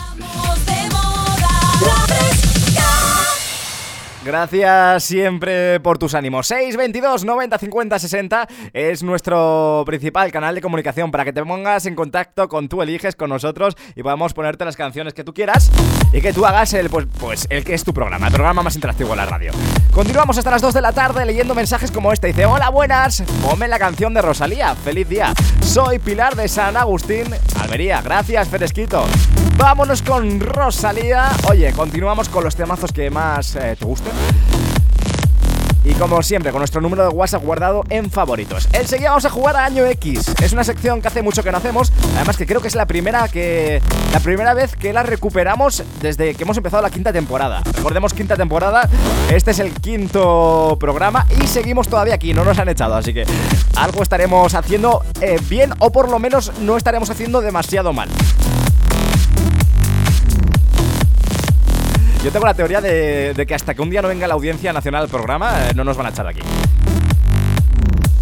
Gracias 4.23 5.05
siempre 5.05 5.79
por 5.79 5.97
tus 5.97 6.13
ánimos. 6.13 6.47
622 6.47 7.23
90 7.23 7.58
50 7.58 7.99
60 7.99 8.47
es 8.73 9.01
nuestro 9.01 9.84
principal 9.86 10.29
canal 10.32 10.55
de 10.55 10.62
comunicación 10.62 11.10
para 11.10 11.23
que 11.23 11.32
te 11.32 11.43
pongas 11.43 11.86
en 11.86 11.95
contacto 11.95 12.49
con 12.49 12.67
tú 12.67 12.82
eliges 12.82 13.15
con 13.15 13.29
nosotros 13.29 13.77
y 13.95 14.03
podamos 14.03 14.34
ponerte 14.34 14.65
las 14.65 14.75
canciones 14.75 15.13
que 15.13 15.23
tú 15.23 15.34
quieras 15.34 15.71
y 16.12 16.19
que 16.19 16.34
tú 16.34 16.45
hagas 16.45 16.73
el 16.73 16.89
pues, 16.89 17.08
pues 17.17 17.47
el 17.49 17.63
que 17.63 17.73
es 17.73 17.84
tu 17.86 17.93
programa, 17.93 18.27
el 18.27 18.34
programa 18.34 18.62
más 18.62 18.75
interactivo 18.75 19.12
de 19.12 19.15
la 19.15 19.25
radio. 19.25 19.53
Continuamos 19.93 20.38
hasta 20.38 20.51
las 20.51 20.62
2 20.62 20.73
de 20.73 20.82
la 20.82 20.91
tarde 20.91 21.25
leyendo 21.25 21.55
mensajes 21.55 21.89
como 21.89 22.12
este. 22.12 22.27
Dice, 22.27 22.45
"Hola, 22.45 22.69
buenas. 22.69 23.23
Ponme 23.41 23.69
la 23.69 23.79
canción 23.79 24.13
de 24.13 24.21
Rosalía. 24.21 24.75
Feliz 24.75 25.08
día. 25.08 25.34
Soy 25.62 25.97
Pilar 25.97 26.36
de 26.36 26.49
San 26.49 26.75
Agustín, 26.75 27.27
Almería. 27.62 28.01
Gracias, 28.01 28.49
Fresquito." 28.49 29.05
Vámonos 29.60 30.02
con 30.02 30.39
Rosalía. 30.39 31.32
Oye, 31.50 31.74
continuamos 31.74 32.30
con 32.30 32.45
los 32.45 32.56
temazos 32.56 32.93
que 32.93 33.10
más 33.10 33.58
eh, 33.58 33.76
te 33.78 33.84
gusten. 33.84 34.13
Y 35.84 35.93
como 35.95 36.24
siempre, 36.24 36.52
con 36.52 36.60
nuestro 36.60 36.80
número 36.80 37.04
de 37.04 37.10
WhatsApp 37.10 37.43
guardado 37.43 37.84
en 37.89 38.10
favoritos. 38.10 38.69
Enseguida 38.72 39.10
vamos 39.10 39.26
a 39.26 39.30
jugar 39.30 39.58
a 39.58 39.65
Año 39.65 39.86
X. 39.86 40.34
Es 40.41 40.54
una 40.54 40.63
sección 40.63 41.02
que 41.02 41.10
hace 41.10 41.22
mucho 41.22 41.43
que 41.43 41.52
no 41.52 41.58
hacemos. 41.58 41.91
Además 42.15 42.38
que 42.38 42.45
creo 42.45 42.62
que 42.62 42.69
es 42.69 42.76
la 42.76 42.86
primera 42.86 43.28
que. 43.28 43.82
La 44.13 44.22
primera 44.22 44.54
vez 44.54 44.78
que 44.78 44.93
la 44.93 45.04
recuperamos 45.04 45.84
desde 46.02 46.36
que 46.36 46.43
hemos 46.43 46.56
empezado 46.56 46.82
la 46.82 46.89
quinta 46.89 47.12
temporada. 47.12 47.62
Recordemos 47.74 48.13
quinta 48.13 48.38
temporada. 48.38 48.88
Este 49.30 49.52
es 49.52 49.60
el 49.60 49.74
quinto 49.74 50.78
programa. 50.80 51.26
Y 51.43 51.48
seguimos 51.48 51.89
todavía 51.89 52.15
aquí. 52.15 52.34
No 52.34 52.45
nos 52.45 52.58
han 52.60 52.69
echado. 52.69 52.95
Así 52.95 53.13
que 53.13 53.26
algo 53.76 54.04
estaremos 54.04 54.54
haciendo 54.54 55.04
eh, 55.19 55.38
bien. 55.50 55.74
O 55.80 55.91
por 55.91 56.10
lo 56.10 56.17
menos 56.17 56.54
no 56.62 56.78
estaremos 56.78 57.10
haciendo 57.10 57.41
demasiado 57.41 57.91
mal. 57.91 58.08
Yo 62.23 62.32
tengo 62.32 62.45
la 62.45 62.53
teoría 62.53 62.82
de, 62.82 63.34
de 63.34 63.45
que 63.45 63.55
hasta 63.55 63.73
que 63.73 63.82
un 63.82 63.89
día 63.89 64.01
no 64.01 64.10
venga 64.10 64.27
la 64.27 64.34
audiencia 64.34 64.73
nacional 64.73 65.03
al 65.03 65.10
programa, 65.10 65.51
eh, 65.69 65.71
no 65.73 65.84
nos 65.86 65.95
van 65.95 66.08
a 66.08 66.10
echar 66.10 66.25
de 66.25 66.32
aquí. 66.32 66.41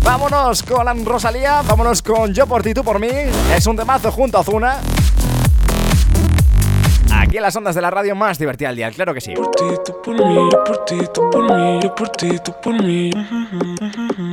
Vámonos 0.03 0.63
con 0.63 1.05
Rosalía, 1.05 1.63
vámonos 1.67 2.01
con 2.01 2.33
Yo 2.33 2.45
por 2.47 2.61
ti, 2.61 2.73
tú 2.73 2.83
por 2.83 2.99
mí. 2.99 3.09
Es 3.55 3.65
un 3.65 3.75
temazo 3.75 4.11
junto 4.11 4.37
a 4.37 4.41
Ozuna. 4.41 4.77
Aquí 7.11 7.37
en 7.37 7.43
las 7.43 7.55
ondas 7.55 7.75
de 7.75 7.81
la 7.81 7.89
radio 7.89 8.15
más 8.15 8.37
divertida 8.37 8.69
del 8.69 8.77
día, 8.77 8.91
claro 8.91 9.13
que 9.13 9.19
sí. 9.19 9.33
Por 9.33 9.51
ti, 9.51 9.65
tú 9.83 10.01
por 10.01 10.13
mí, 10.15 10.49
yo 10.49 10.63
por 10.63 10.85
ti, 10.85 10.97
tú 11.13 11.29
por 11.29 11.43
mí, 11.43 11.79
yo 11.81 11.95
por 11.95 12.09
ti, 12.09 12.39
tú 12.45 12.53
por 12.61 12.83
mí. 12.83 13.11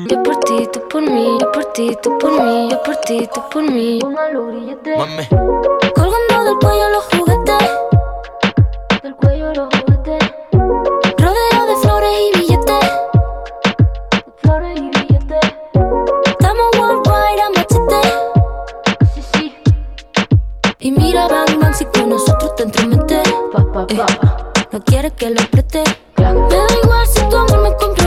Yo 0.09 0.23
por 0.23 0.37
ti, 0.41 0.69
tú 0.73 0.89
por 0.89 1.03
mí, 1.03 1.39
yo 1.41 1.51
por 1.51 1.65
ti, 1.73 1.97
tú 2.03 2.19
por 2.19 2.43
mí, 2.43 2.69
yo 2.71 2.83
por 2.83 2.97
ti, 2.97 3.29
tú 3.35 3.41
por 3.51 3.63
mí. 3.65 3.99
Colgando 5.95 6.45
del 6.45 6.55
cuello 6.61 6.89
los 6.91 7.05
juguetes. 7.19 7.94
Del 9.05 9.15
cuello 9.17 9.53
los 9.53 9.69
juguetes. 9.69 10.33
Rodeo 11.19 11.67
de 11.67 11.77
flores 11.83 12.11
y 12.21 12.39
billetes. 12.39 12.91
Flores 14.39 14.81
y 14.81 14.89
billetes. 14.89 15.55
Estamos 16.25 16.71
worldwide 16.79 17.43
a 17.43 17.51
machete. 17.51 18.01
Sí, 19.15 19.23
sí. 19.35 19.55
Y 20.79 20.91
mira, 20.93 21.29
Bang 21.29 21.61
Bang, 21.61 21.75
si 21.75 21.85
con 21.85 22.09
nosotros 22.09 22.55
te 22.57 22.63
entremetes. 22.63 23.29
Eh, 23.29 24.07
no 24.73 24.81
quieres 24.85 25.13
que 25.13 25.29
lo 25.29 25.43
preste. 25.51 25.85
Me 26.17 26.25
da 26.25 26.67
igual 26.83 27.07
si 27.07 27.29
tu 27.29 27.37
amor 27.37 27.59
me 27.61 27.77
compromete. 27.77 28.04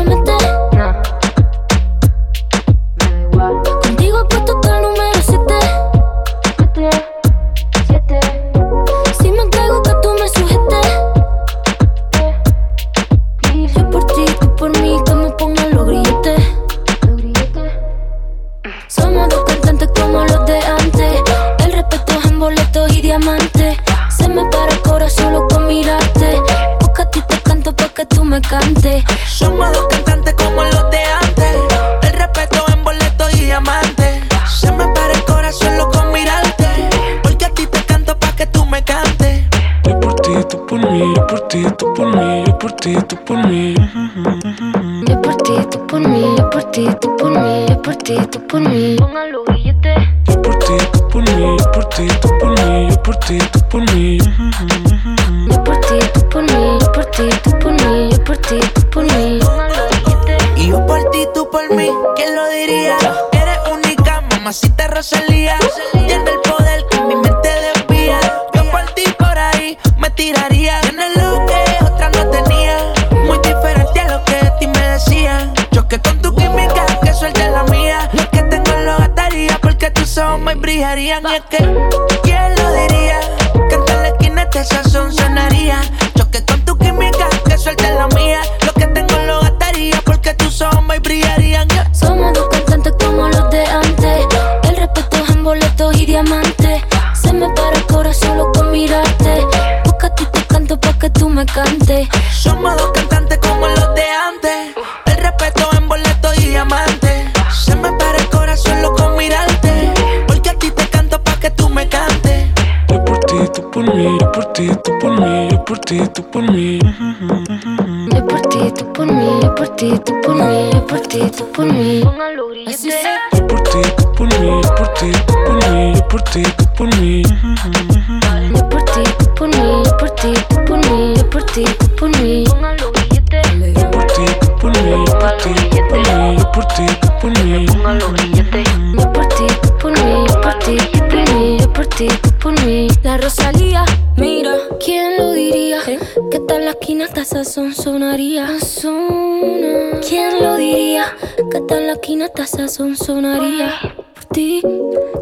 Sazón 152.78 152.96
sonaría. 152.96 153.74
Por 154.14 154.26
ti, 154.26 154.62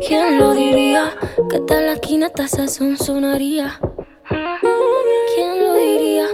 ¿quién 0.06 0.40
lo 0.40 0.54
diría? 0.54 1.16
Que 1.50 1.62
tal 1.62 1.86
la 1.86 1.94
esquina 1.94 2.26
esta 2.28 2.50
sazón 2.50 2.98
sonaría. 2.98 3.80
¿Quién 4.28 5.64
lo 5.64 5.74
diría? 5.76 6.28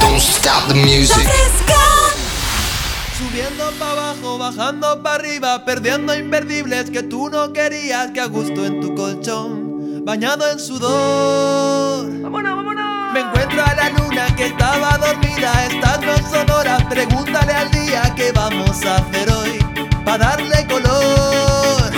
Don't 0.00 0.18
stop 0.18 0.68
the 0.68 0.74
music. 0.74 1.28
Subiendo 3.18 3.72
para 3.80 3.90
abajo, 3.90 4.38
bajando 4.38 5.02
para 5.02 5.16
arriba, 5.16 5.64
perdiendo 5.64 6.14
imperdibles 6.14 6.88
que 6.88 7.02
tú 7.02 7.28
no 7.28 7.52
querías, 7.52 8.12
que 8.12 8.20
a 8.20 8.26
gusto 8.26 8.64
en 8.64 8.80
tu 8.80 8.94
colchón, 8.94 10.04
bañado 10.04 10.48
en 10.48 10.60
sudor. 10.60 12.06
¡Vámonos, 12.22 12.56
vámonos! 12.56 12.97
Me 13.18 13.24
encuentro 13.24 13.64
a 13.64 13.74
la 13.74 13.90
luna 13.90 14.26
que 14.36 14.46
estaba 14.46 14.96
dormida, 14.96 15.50
estas 15.66 16.00
no 16.02 16.16
son 16.30 16.48
horas, 16.50 16.84
pregúntale 16.84 17.52
al 17.52 17.68
día 17.72 18.14
qué 18.14 18.30
vamos 18.30 18.84
a 18.84 18.98
hacer 18.98 19.28
hoy, 19.32 19.58
para 20.04 20.18
darle 20.18 20.64
color. 20.68 21.92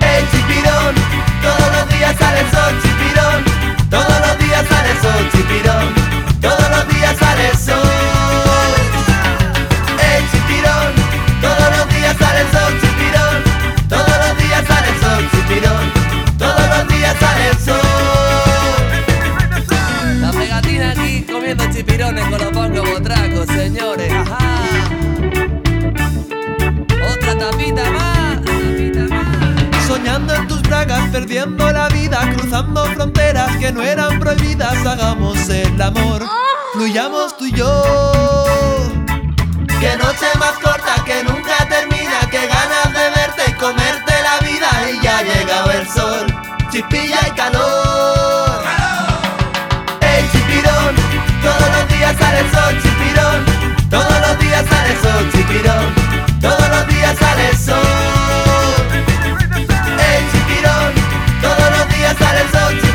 El 0.00 0.30
chipirón, 0.32 0.94
todos 1.40 1.72
los 1.76 1.88
días 1.96 2.16
sale 2.18 2.40
el 2.40 2.50
sol, 2.50 2.74
chipirón, 2.82 3.44
todos 3.88 4.20
los 4.26 4.38
días 4.40 4.66
sale 4.68 4.90
el 4.90 5.00
sol, 5.00 5.30
chipirón, 5.30 5.94
todos 6.40 6.68
los 6.68 6.88
días 6.88 7.16
sale 7.16 7.48
el 7.50 7.56
sol. 7.56 7.95
Perdiendo 31.12 31.72
la 31.72 31.88
vida, 31.88 32.20
cruzando 32.36 32.84
fronteras 32.86 33.56
que 33.56 33.72
no 33.72 33.82
eran 33.82 34.18
prohibidas, 34.18 34.74
hagamos 34.84 35.48
el 35.48 35.80
amor, 35.80 36.22
fluyamos 36.74 37.36
tú 37.36 37.46
y 37.46 37.52
yo. 37.52 38.44
Que 39.80 39.96
noche 39.96 40.26
más 40.38 40.52
corta 40.62 41.02
que 41.04 41.22
nunca 41.24 41.56
termina, 41.68 42.20
que 42.30 42.46
ganas 42.46 42.92
de 42.92 43.10
verte 43.10 43.42
y 43.48 43.52
comerte 43.54 44.12
la 44.22 44.46
vida. 44.46 44.68
Y 44.92 45.02
ya 45.02 45.18
ha 45.18 45.22
llegado 45.22 45.70
el 45.70 45.88
sol, 45.88 46.26
chispilla 46.70 47.20
y 47.26 47.30
calor. 47.30 48.62
El 50.00 50.30
chipirón, 50.32 50.94
todos 51.42 51.70
los 51.76 51.88
días 51.88 52.16
sale 52.18 52.40
el 52.40 52.50
sol, 52.50 52.82
chipirón, 52.82 53.44
todos 53.88 54.20
los 54.20 54.38
días 54.38 54.64
sale 54.68 54.92
el 54.92 55.00
sol, 55.00 55.30
chipirón, 55.32 55.94
todos 56.40 56.68
los 56.68 56.86
días 56.88 57.16
sale 57.18 57.48
el 57.48 57.56
sol. 57.56 58.25
Días 62.56 62.85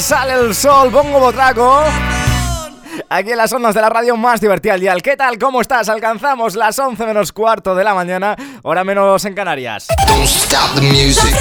sale 0.00 0.34
el 0.34 0.54
sol, 0.54 0.90
pongo 0.90 1.18
botraco. 1.18 1.82
Aquí 3.08 3.30
en 3.30 3.38
las 3.38 3.52
ondas 3.52 3.74
de 3.74 3.80
la 3.80 3.88
radio 3.88 4.16
más 4.16 4.40
divertida 4.40 4.74
al 4.74 4.80
dial. 4.80 5.02
¿Qué 5.02 5.16
tal? 5.16 5.38
¿Cómo 5.38 5.60
estás? 5.60 5.88
Alcanzamos 5.88 6.54
las 6.56 6.78
11 6.78 7.06
menos 7.06 7.32
cuarto 7.32 7.74
de 7.74 7.84
la 7.84 7.94
mañana, 7.94 8.36
hora 8.62 8.84
menos 8.84 9.24
en 9.24 9.34
Canarias. 9.34 9.88
Don't 10.06 10.24
stop 10.24 10.74
the 10.74 10.82
music. 10.82 11.34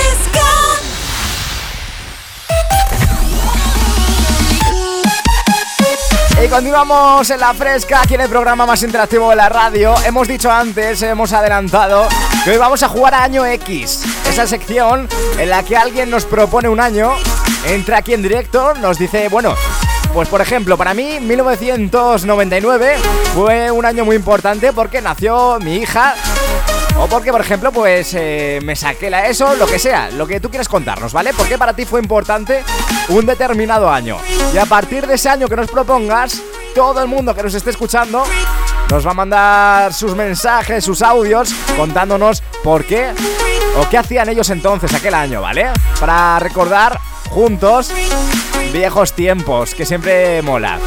Y 6.43 6.47
continuamos 6.49 7.30
en 7.32 7.39
la 7.39 7.53
fresca, 7.53 8.01
aquí 8.01 8.14
en 8.14 8.22
el 8.22 8.30
programa 8.30 8.66
más 8.66 8.84
interactivo 8.84 9.32
de 9.32 9.36
la 9.36 9.49
radio. 9.49 9.95
Hemos 10.05 10.28
dicho 10.28 10.51
antes, 10.51 11.01
hemos 11.01 11.34
adelantado 11.34 12.08
que 12.43 12.51
hoy 12.51 12.58
vamos 12.58 12.84
a 12.84 12.89
jugar 12.89 13.16
a 13.16 13.24
Año 13.24 13.45
X. 13.45 14.03
Esa 14.30 14.45
sección 14.45 15.10
en 15.39 15.49
la 15.49 15.64
que 15.64 15.76
alguien 15.76 16.12
nos 16.12 16.26
propone 16.26 16.70
un 16.70 16.80
año, 16.80 17.16
entra 17.68 17.97
aquí 17.97 18.13
en 18.13 18.22
directo, 18.22 18.74
nos 18.76 18.97
dice, 18.97 19.30
bueno, 19.30 19.55
pues 20.13 20.30
por 20.30 20.41
ejemplo, 20.41 20.78
para 20.78 20.93
mí 20.93 21.20
1999 21.20 22.95
fue 23.36 23.72
un 23.72 23.86
año 23.86 24.05
muy 24.05 24.15
importante 24.15 24.74
porque 24.74 25.01
nació 25.01 25.59
mi 25.59 25.76
hija. 25.76 26.15
O 26.99 27.05
porque, 27.07 27.32
por 27.32 27.41
ejemplo, 27.41 27.72
pues 27.72 28.15
eh, 28.15 28.59
me 28.63 28.76
saqué 28.76 29.11
la 29.11 29.28
ESO, 29.28 29.55
lo 29.55 29.68
que 29.68 29.78
sea, 29.78 30.09
lo 30.09 30.26
que 30.26 30.39
tú 30.39 30.49
quieras 30.49 30.68
contarnos, 30.68 31.13
¿vale? 31.13 31.32
Porque 31.32 31.55
para 31.55 31.74
ti 31.74 31.86
fue 31.86 32.01
importante 32.01 32.63
un 33.09 33.24
determinado 33.24 33.88
año. 33.88 34.18
Y 34.51 34.57
a 34.57 34.65
partir 34.65 35.05
de 35.05 35.13
ese 35.13 35.30
año 35.30 35.47
que 35.47 35.55
nos 35.55 35.70
propongas, 35.70 36.41
todo 36.74 36.99
el 36.99 37.07
mundo 37.07 37.36
que 37.36 37.43
nos 37.43 37.53
esté 37.53 37.70
escuchando 37.70 38.24
nos 38.89 39.05
va 39.05 39.11
a 39.11 39.13
mandar 39.13 39.93
sus 39.93 40.15
mensajes, 40.15 40.84
sus 40.84 41.03
audios, 41.03 41.53
contándonos 41.76 42.41
por 42.63 42.84
qué 42.84 43.13
o 43.80 43.90
qué 43.90 43.98
hacían 43.98 44.30
ellos 44.30 44.50
entonces 44.50 44.94
aquel 44.94 45.14
año, 45.14 45.42
¿vale? 45.42 45.68
Para 46.00 46.40
recordar 46.40 47.00
juntos 47.30 47.92
viejos 48.72 49.14
tiempos, 49.14 49.74
que 49.76 49.86
siempre 49.86 50.42
mola. 50.42 50.80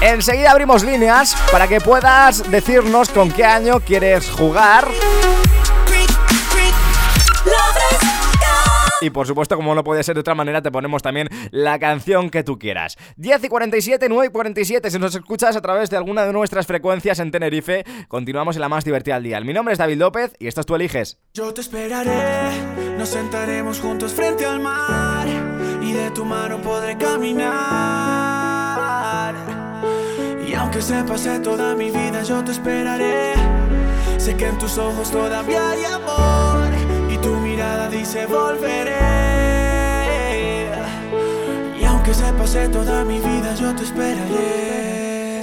Enseguida 0.00 0.50
abrimos 0.50 0.84
líneas 0.84 1.36
para 1.50 1.68
que 1.68 1.80
puedas 1.80 2.50
decirnos 2.50 3.08
con 3.08 3.30
qué 3.30 3.44
año 3.44 3.80
quieres 3.80 4.30
jugar. 4.30 4.88
Y 9.00 9.10
por 9.10 9.26
supuesto, 9.26 9.56
como 9.56 9.74
no 9.74 9.84
puede 9.84 10.02
ser 10.02 10.14
de 10.14 10.20
otra 10.20 10.34
manera, 10.34 10.62
te 10.62 10.70
ponemos 10.70 11.02
también 11.02 11.28
la 11.50 11.78
canción 11.78 12.30
que 12.30 12.42
tú 12.42 12.58
quieras. 12.58 12.96
10 13.16 13.44
y 13.44 13.48
47, 13.48 14.08
9 14.08 14.26
y 14.26 14.30
47, 14.30 14.90
si 14.90 14.98
nos 14.98 15.14
escuchas 15.14 15.54
a 15.54 15.60
través 15.60 15.90
de 15.90 15.98
alguna 15.98 16.24
de 16.24 16.32
nuestras 16.32 16.66
frecuencias 16.66 17.18
en 17.18 17.30
Tenerife, 17.30 17.84
continuamos 18.08 18.56
en 18.56 18.62
la 18.62 18.68
más 18.68 18.84
divertida 18.84 19.16
al 19.16 19.22
día. 19.22 19.40
Mi 19.40 19.52
nombre 19.52 19.72
es 19.72 19.78
David 19.78 19.98
López 19.98 20.34
y 20.38 20.46
esto 20.46 20.60
es 20.60 20.66
Tú 20.66 20.74
Eliges. 20.74 21.18
Yo 21.34 21.52
te 21.52 21.60
esperaré, 21.60 22.50
nos 22.96 23.10
sentaremos 23.10 23.80
juntos 23.80 24.14
frente 24.14 24.46
al 24.46 24.60
mar 24.60 25.26
y 25.82 25.92
de 25.92 26.10
tu 26.10 26.24
mano 26.24 26.60
podré 26.62 26.96
caminar. 26.96 27.56
Y 30.48 30.54
aunque 30.54 30.80
se 30.80 31.02
pase 31.04 31.38
toda 31.40 31.74
mi 31.74 31.90
vida, 31.90 32.22
yo 32.22 32.42
te 32.42 32.52
esperaré. 32.52 33.34
Sé 34.16 34.36
que 34.36 34.46
en 34.46 34.58
tus 34.58 34.78
ojos 34.78 35.10
todavía 35.10 35.70
hay 35.70 35.84
amor 35.84 36.75
dice 37.88 38.26
volveré. 38.26 38.92
Y 41.80 41.84
aunque 41.84 42.14
se 42.14 42.32
pase 42.32 42.68
toda 42.68 43.04
mi 43.04 43.18
vida, 43.18 43.54
yo 43.54 43.74
te 43.74 43.84
esperaré. 43.84 45.05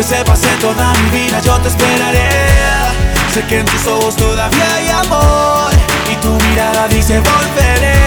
Aunque 0.00 0.16
se 0.16 0.24
pase 0.24 0.48
toda 0.62 0.94
mi 0.94 1.10
vida, 1.10 1.40
yo 1.40 1.58
te 1.58 1.68
esperaré. 1.68 2.26
Sé 3.34 3.44
que 3.44 3.58
en 3.58 3.66
tus 3.66 3.86
ojos 3.86 4.16
todavía 4.16 4.74
hay 4.76 4.88
amor 4.88 5.70
y 6.10 6.16
tu 6.22 6.30
mirada 6.48 6.88
dice 6.88 7.20
volveré. 7.20 7.98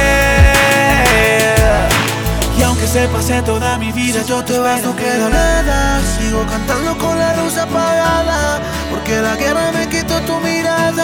Y 2.58 2.64
aunque 2.64 2.88
se 2.88 3.08
pase 3.10 3.44
toda 3.44 3.78
mi 3.78 3.92
vida, 3.92 4.24
yo 4.28 4.44
te 4.44 4.58
vas, 4.58 4.82
no 4.82 4.96
queda 4.96 5.30
nada. 5.30 6.02
Sigo 6.18 6.44
cantando 6.48 6.98
con 6.98 7.20
la 7.20 7.36
luz 7.36 7.56
apagada, 7.58 8.60
porque 8.90 9.22
la 9.22 9.36
guerra 9.36 9.72
me 9.72 9.88
quitó 9.88 10.20
tu 10.22 10.40
mirada. 10.40 11.04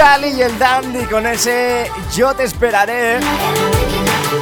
Cali 0.00 0.28
y 0.28 0.40
el 0.40 0.58
Dandy 0.58 1.04
con 1.04 1.26
ese 1.26 1.90
Yo 2.16 2.32
te 2.32 2.44
esperaré. 2.44 3.18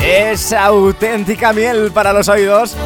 Es 0.01 0.53
auténtica 0.53 1.53
miel 1.53 1.91
para 1.93 2.13
los 2.13 2.29
oídos. 2.29 2.77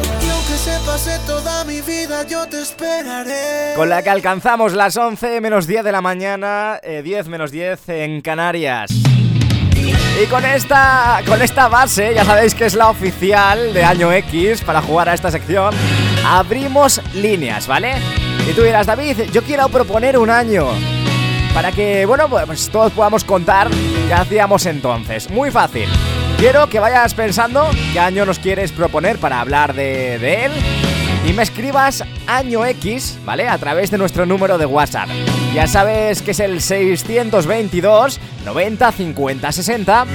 Con 3.75 3.89
la 3.89 4.01
que 4.01 4.09
alcanzamos 4.09 4.73
las 4.73 4.97
11 4.97 5.39
menos 5.39 5.67
10 5.67 5.83
de 5.83 5.91
la 5.91 6.01
mañana, 6.01 6.79
eh, 6.81 7.03
10 7.03 7.27
menos 7.27 7.51
10 7.51 7.89
en 7.89 8.21
Canarias. 8.21 8.89
Y 8.89 10.25
con 10.25 10.43
esta, 10.43 11.21
con 11.27 11.43
esta 11.43 11.67
base, 11.67 12.15
ya 12.15 12.25
sabéis 12.25 12.55
que 12.55 12.65
es 12.65 12.73
la 12.73 12.89
oficial 12.89 13.71
de 13.75 13.83
Año 13.83 14.11
X 14.11 14.61
para 14.61 14.81
jugar 14.81 15.09
a 15.09 15.13
esta 15.13 15.29
sección, 15.29 15.75
abrimos 16.25 16.99
líneas, 17.13 17.67
¿vale? 17.67 17.93
Y 18.49 18.53
tú 18.53 18.63
dirás, 18.63 18.87
David, 18.87 19.29
yo 19.31 19.43
quiero 19.43 19.69
proponer 19.69 20.17
un 20.17 20.31
año. 20.31 21.02
Para 21.53 21.71
que, 21.71 22.05
bueno, 22.05 22.29
pues 22.29 22.69
todos 22.69 22.91
podamos 22.93 23.23
contar 23.23 23.69
qué 24.07 24.13
hacíamos 24.13 24.65
entonces. 24.65 25.29
Muy 25.29 25.51
fácil. 25.51 25.87
Quiero 26.37 26.67
que 26.67 26.79
vayas 26.79 27.13
pensando 27.13 27.69
qué 27.93 27.99
año 27.99 28.25
nos 28.25 28.39
quieres 28.39 28.71
proponer 28.71 29.19
para 29.19 29.39
hablar 29.39 29.73
de, 29.73 30.17
de 30.19 30.45
él 30.45 30.51
y 31.25 31.33
me 31.33 31.43
escribas 31.43 32.03
año 32.27 32.65
X, 32.65 33.17
¿vale? 33.23 33.47
A 33.47 33.57
través 33.57 33.89
de 33.91 33.97
nuestro 33.97 34.25
número 34.25 34.57
de 34.57 34.65
WhatsApp. 34.65 35.07
Ya 35.53 35.67
sabes 35.67 36.21
que 36.21 36.31
es 36.31 36.39
el 36.39 36.59
622 36.59 38.19
90 38.45 38.91
50 38.91 39.51
60. 39.51 40.05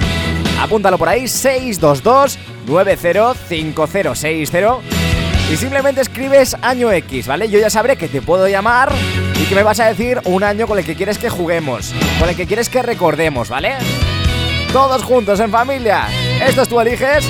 Apúntalo 0.61 0.99
por 0.99 1.09
ahí, 1.09 1.29
622 1.29 2.39
905060. 2.67 4.98
Y 5.51 5.57
simplemente 5.57 6.03
escribes 6.03 6.55
año 6.61 6.93
X, 6.93 7.27
¿vale? 7.27 7.49
Yo 7.49 7.59
ya 7.59 7.71
sabré 7.71 7.97
que 7.97 8.09
te 8.09 8.21
puedo 8.21 8.47
llamar 8.49 8.93
y 9.41 9.45
que 9.45 9.55
me 9.55 9.63
vas 9.63 9.81
a 9.81 9.87
decir 9.87 10.21
un 10.25 10.45
año 10.45 10.67
con 10.67 10.79
el 10.79 10.85
que 10.85 10.95
quieres 10.95 11.17
que 11.17 11.31
juguemos, 11.31 11.95
con 12.21 12.29
el 12.29 12.37
que 12.37 12.47
quieres 12.47 12.69
que 12.69 12.83
recordemos, 12.83 13.49
¿vale? 13.49 13.73
Todos 14.75 15.03
juntos 15.03 15.41
en 15.41 15.51
familia. 15.51 16.07
Esto 16.47 16.63
es 16.63 16.69
Tú 16.69 16.79
Eliges, 16.79 17.27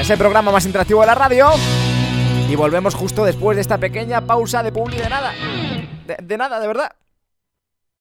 es 0.00 0.10
el 0.10 0.18
programa 0.18 0.50
más 0.50 0.66
interactivo 0.66 1.02
de 1.02 1.06
la 1.06 1.14
radio. 1.14 1.50
Y 2.48 2.56
volvemos 2.56 2.96
justo 2.96 3.24
después 3.24 3.56
de 3.56 3.60
esta 3.60 3.78
pequeña 3.78 4.22
pausa 4.22 4.64
de 4.64 4.72
publi 4.72 4.96
de 4.96 5.08
nada. 5.08 5.32
De, 6.06 6.16
de 6.20 6.38
nada, 6.38 6.58
de 6.58 6.66
verdad. 6.66 6.90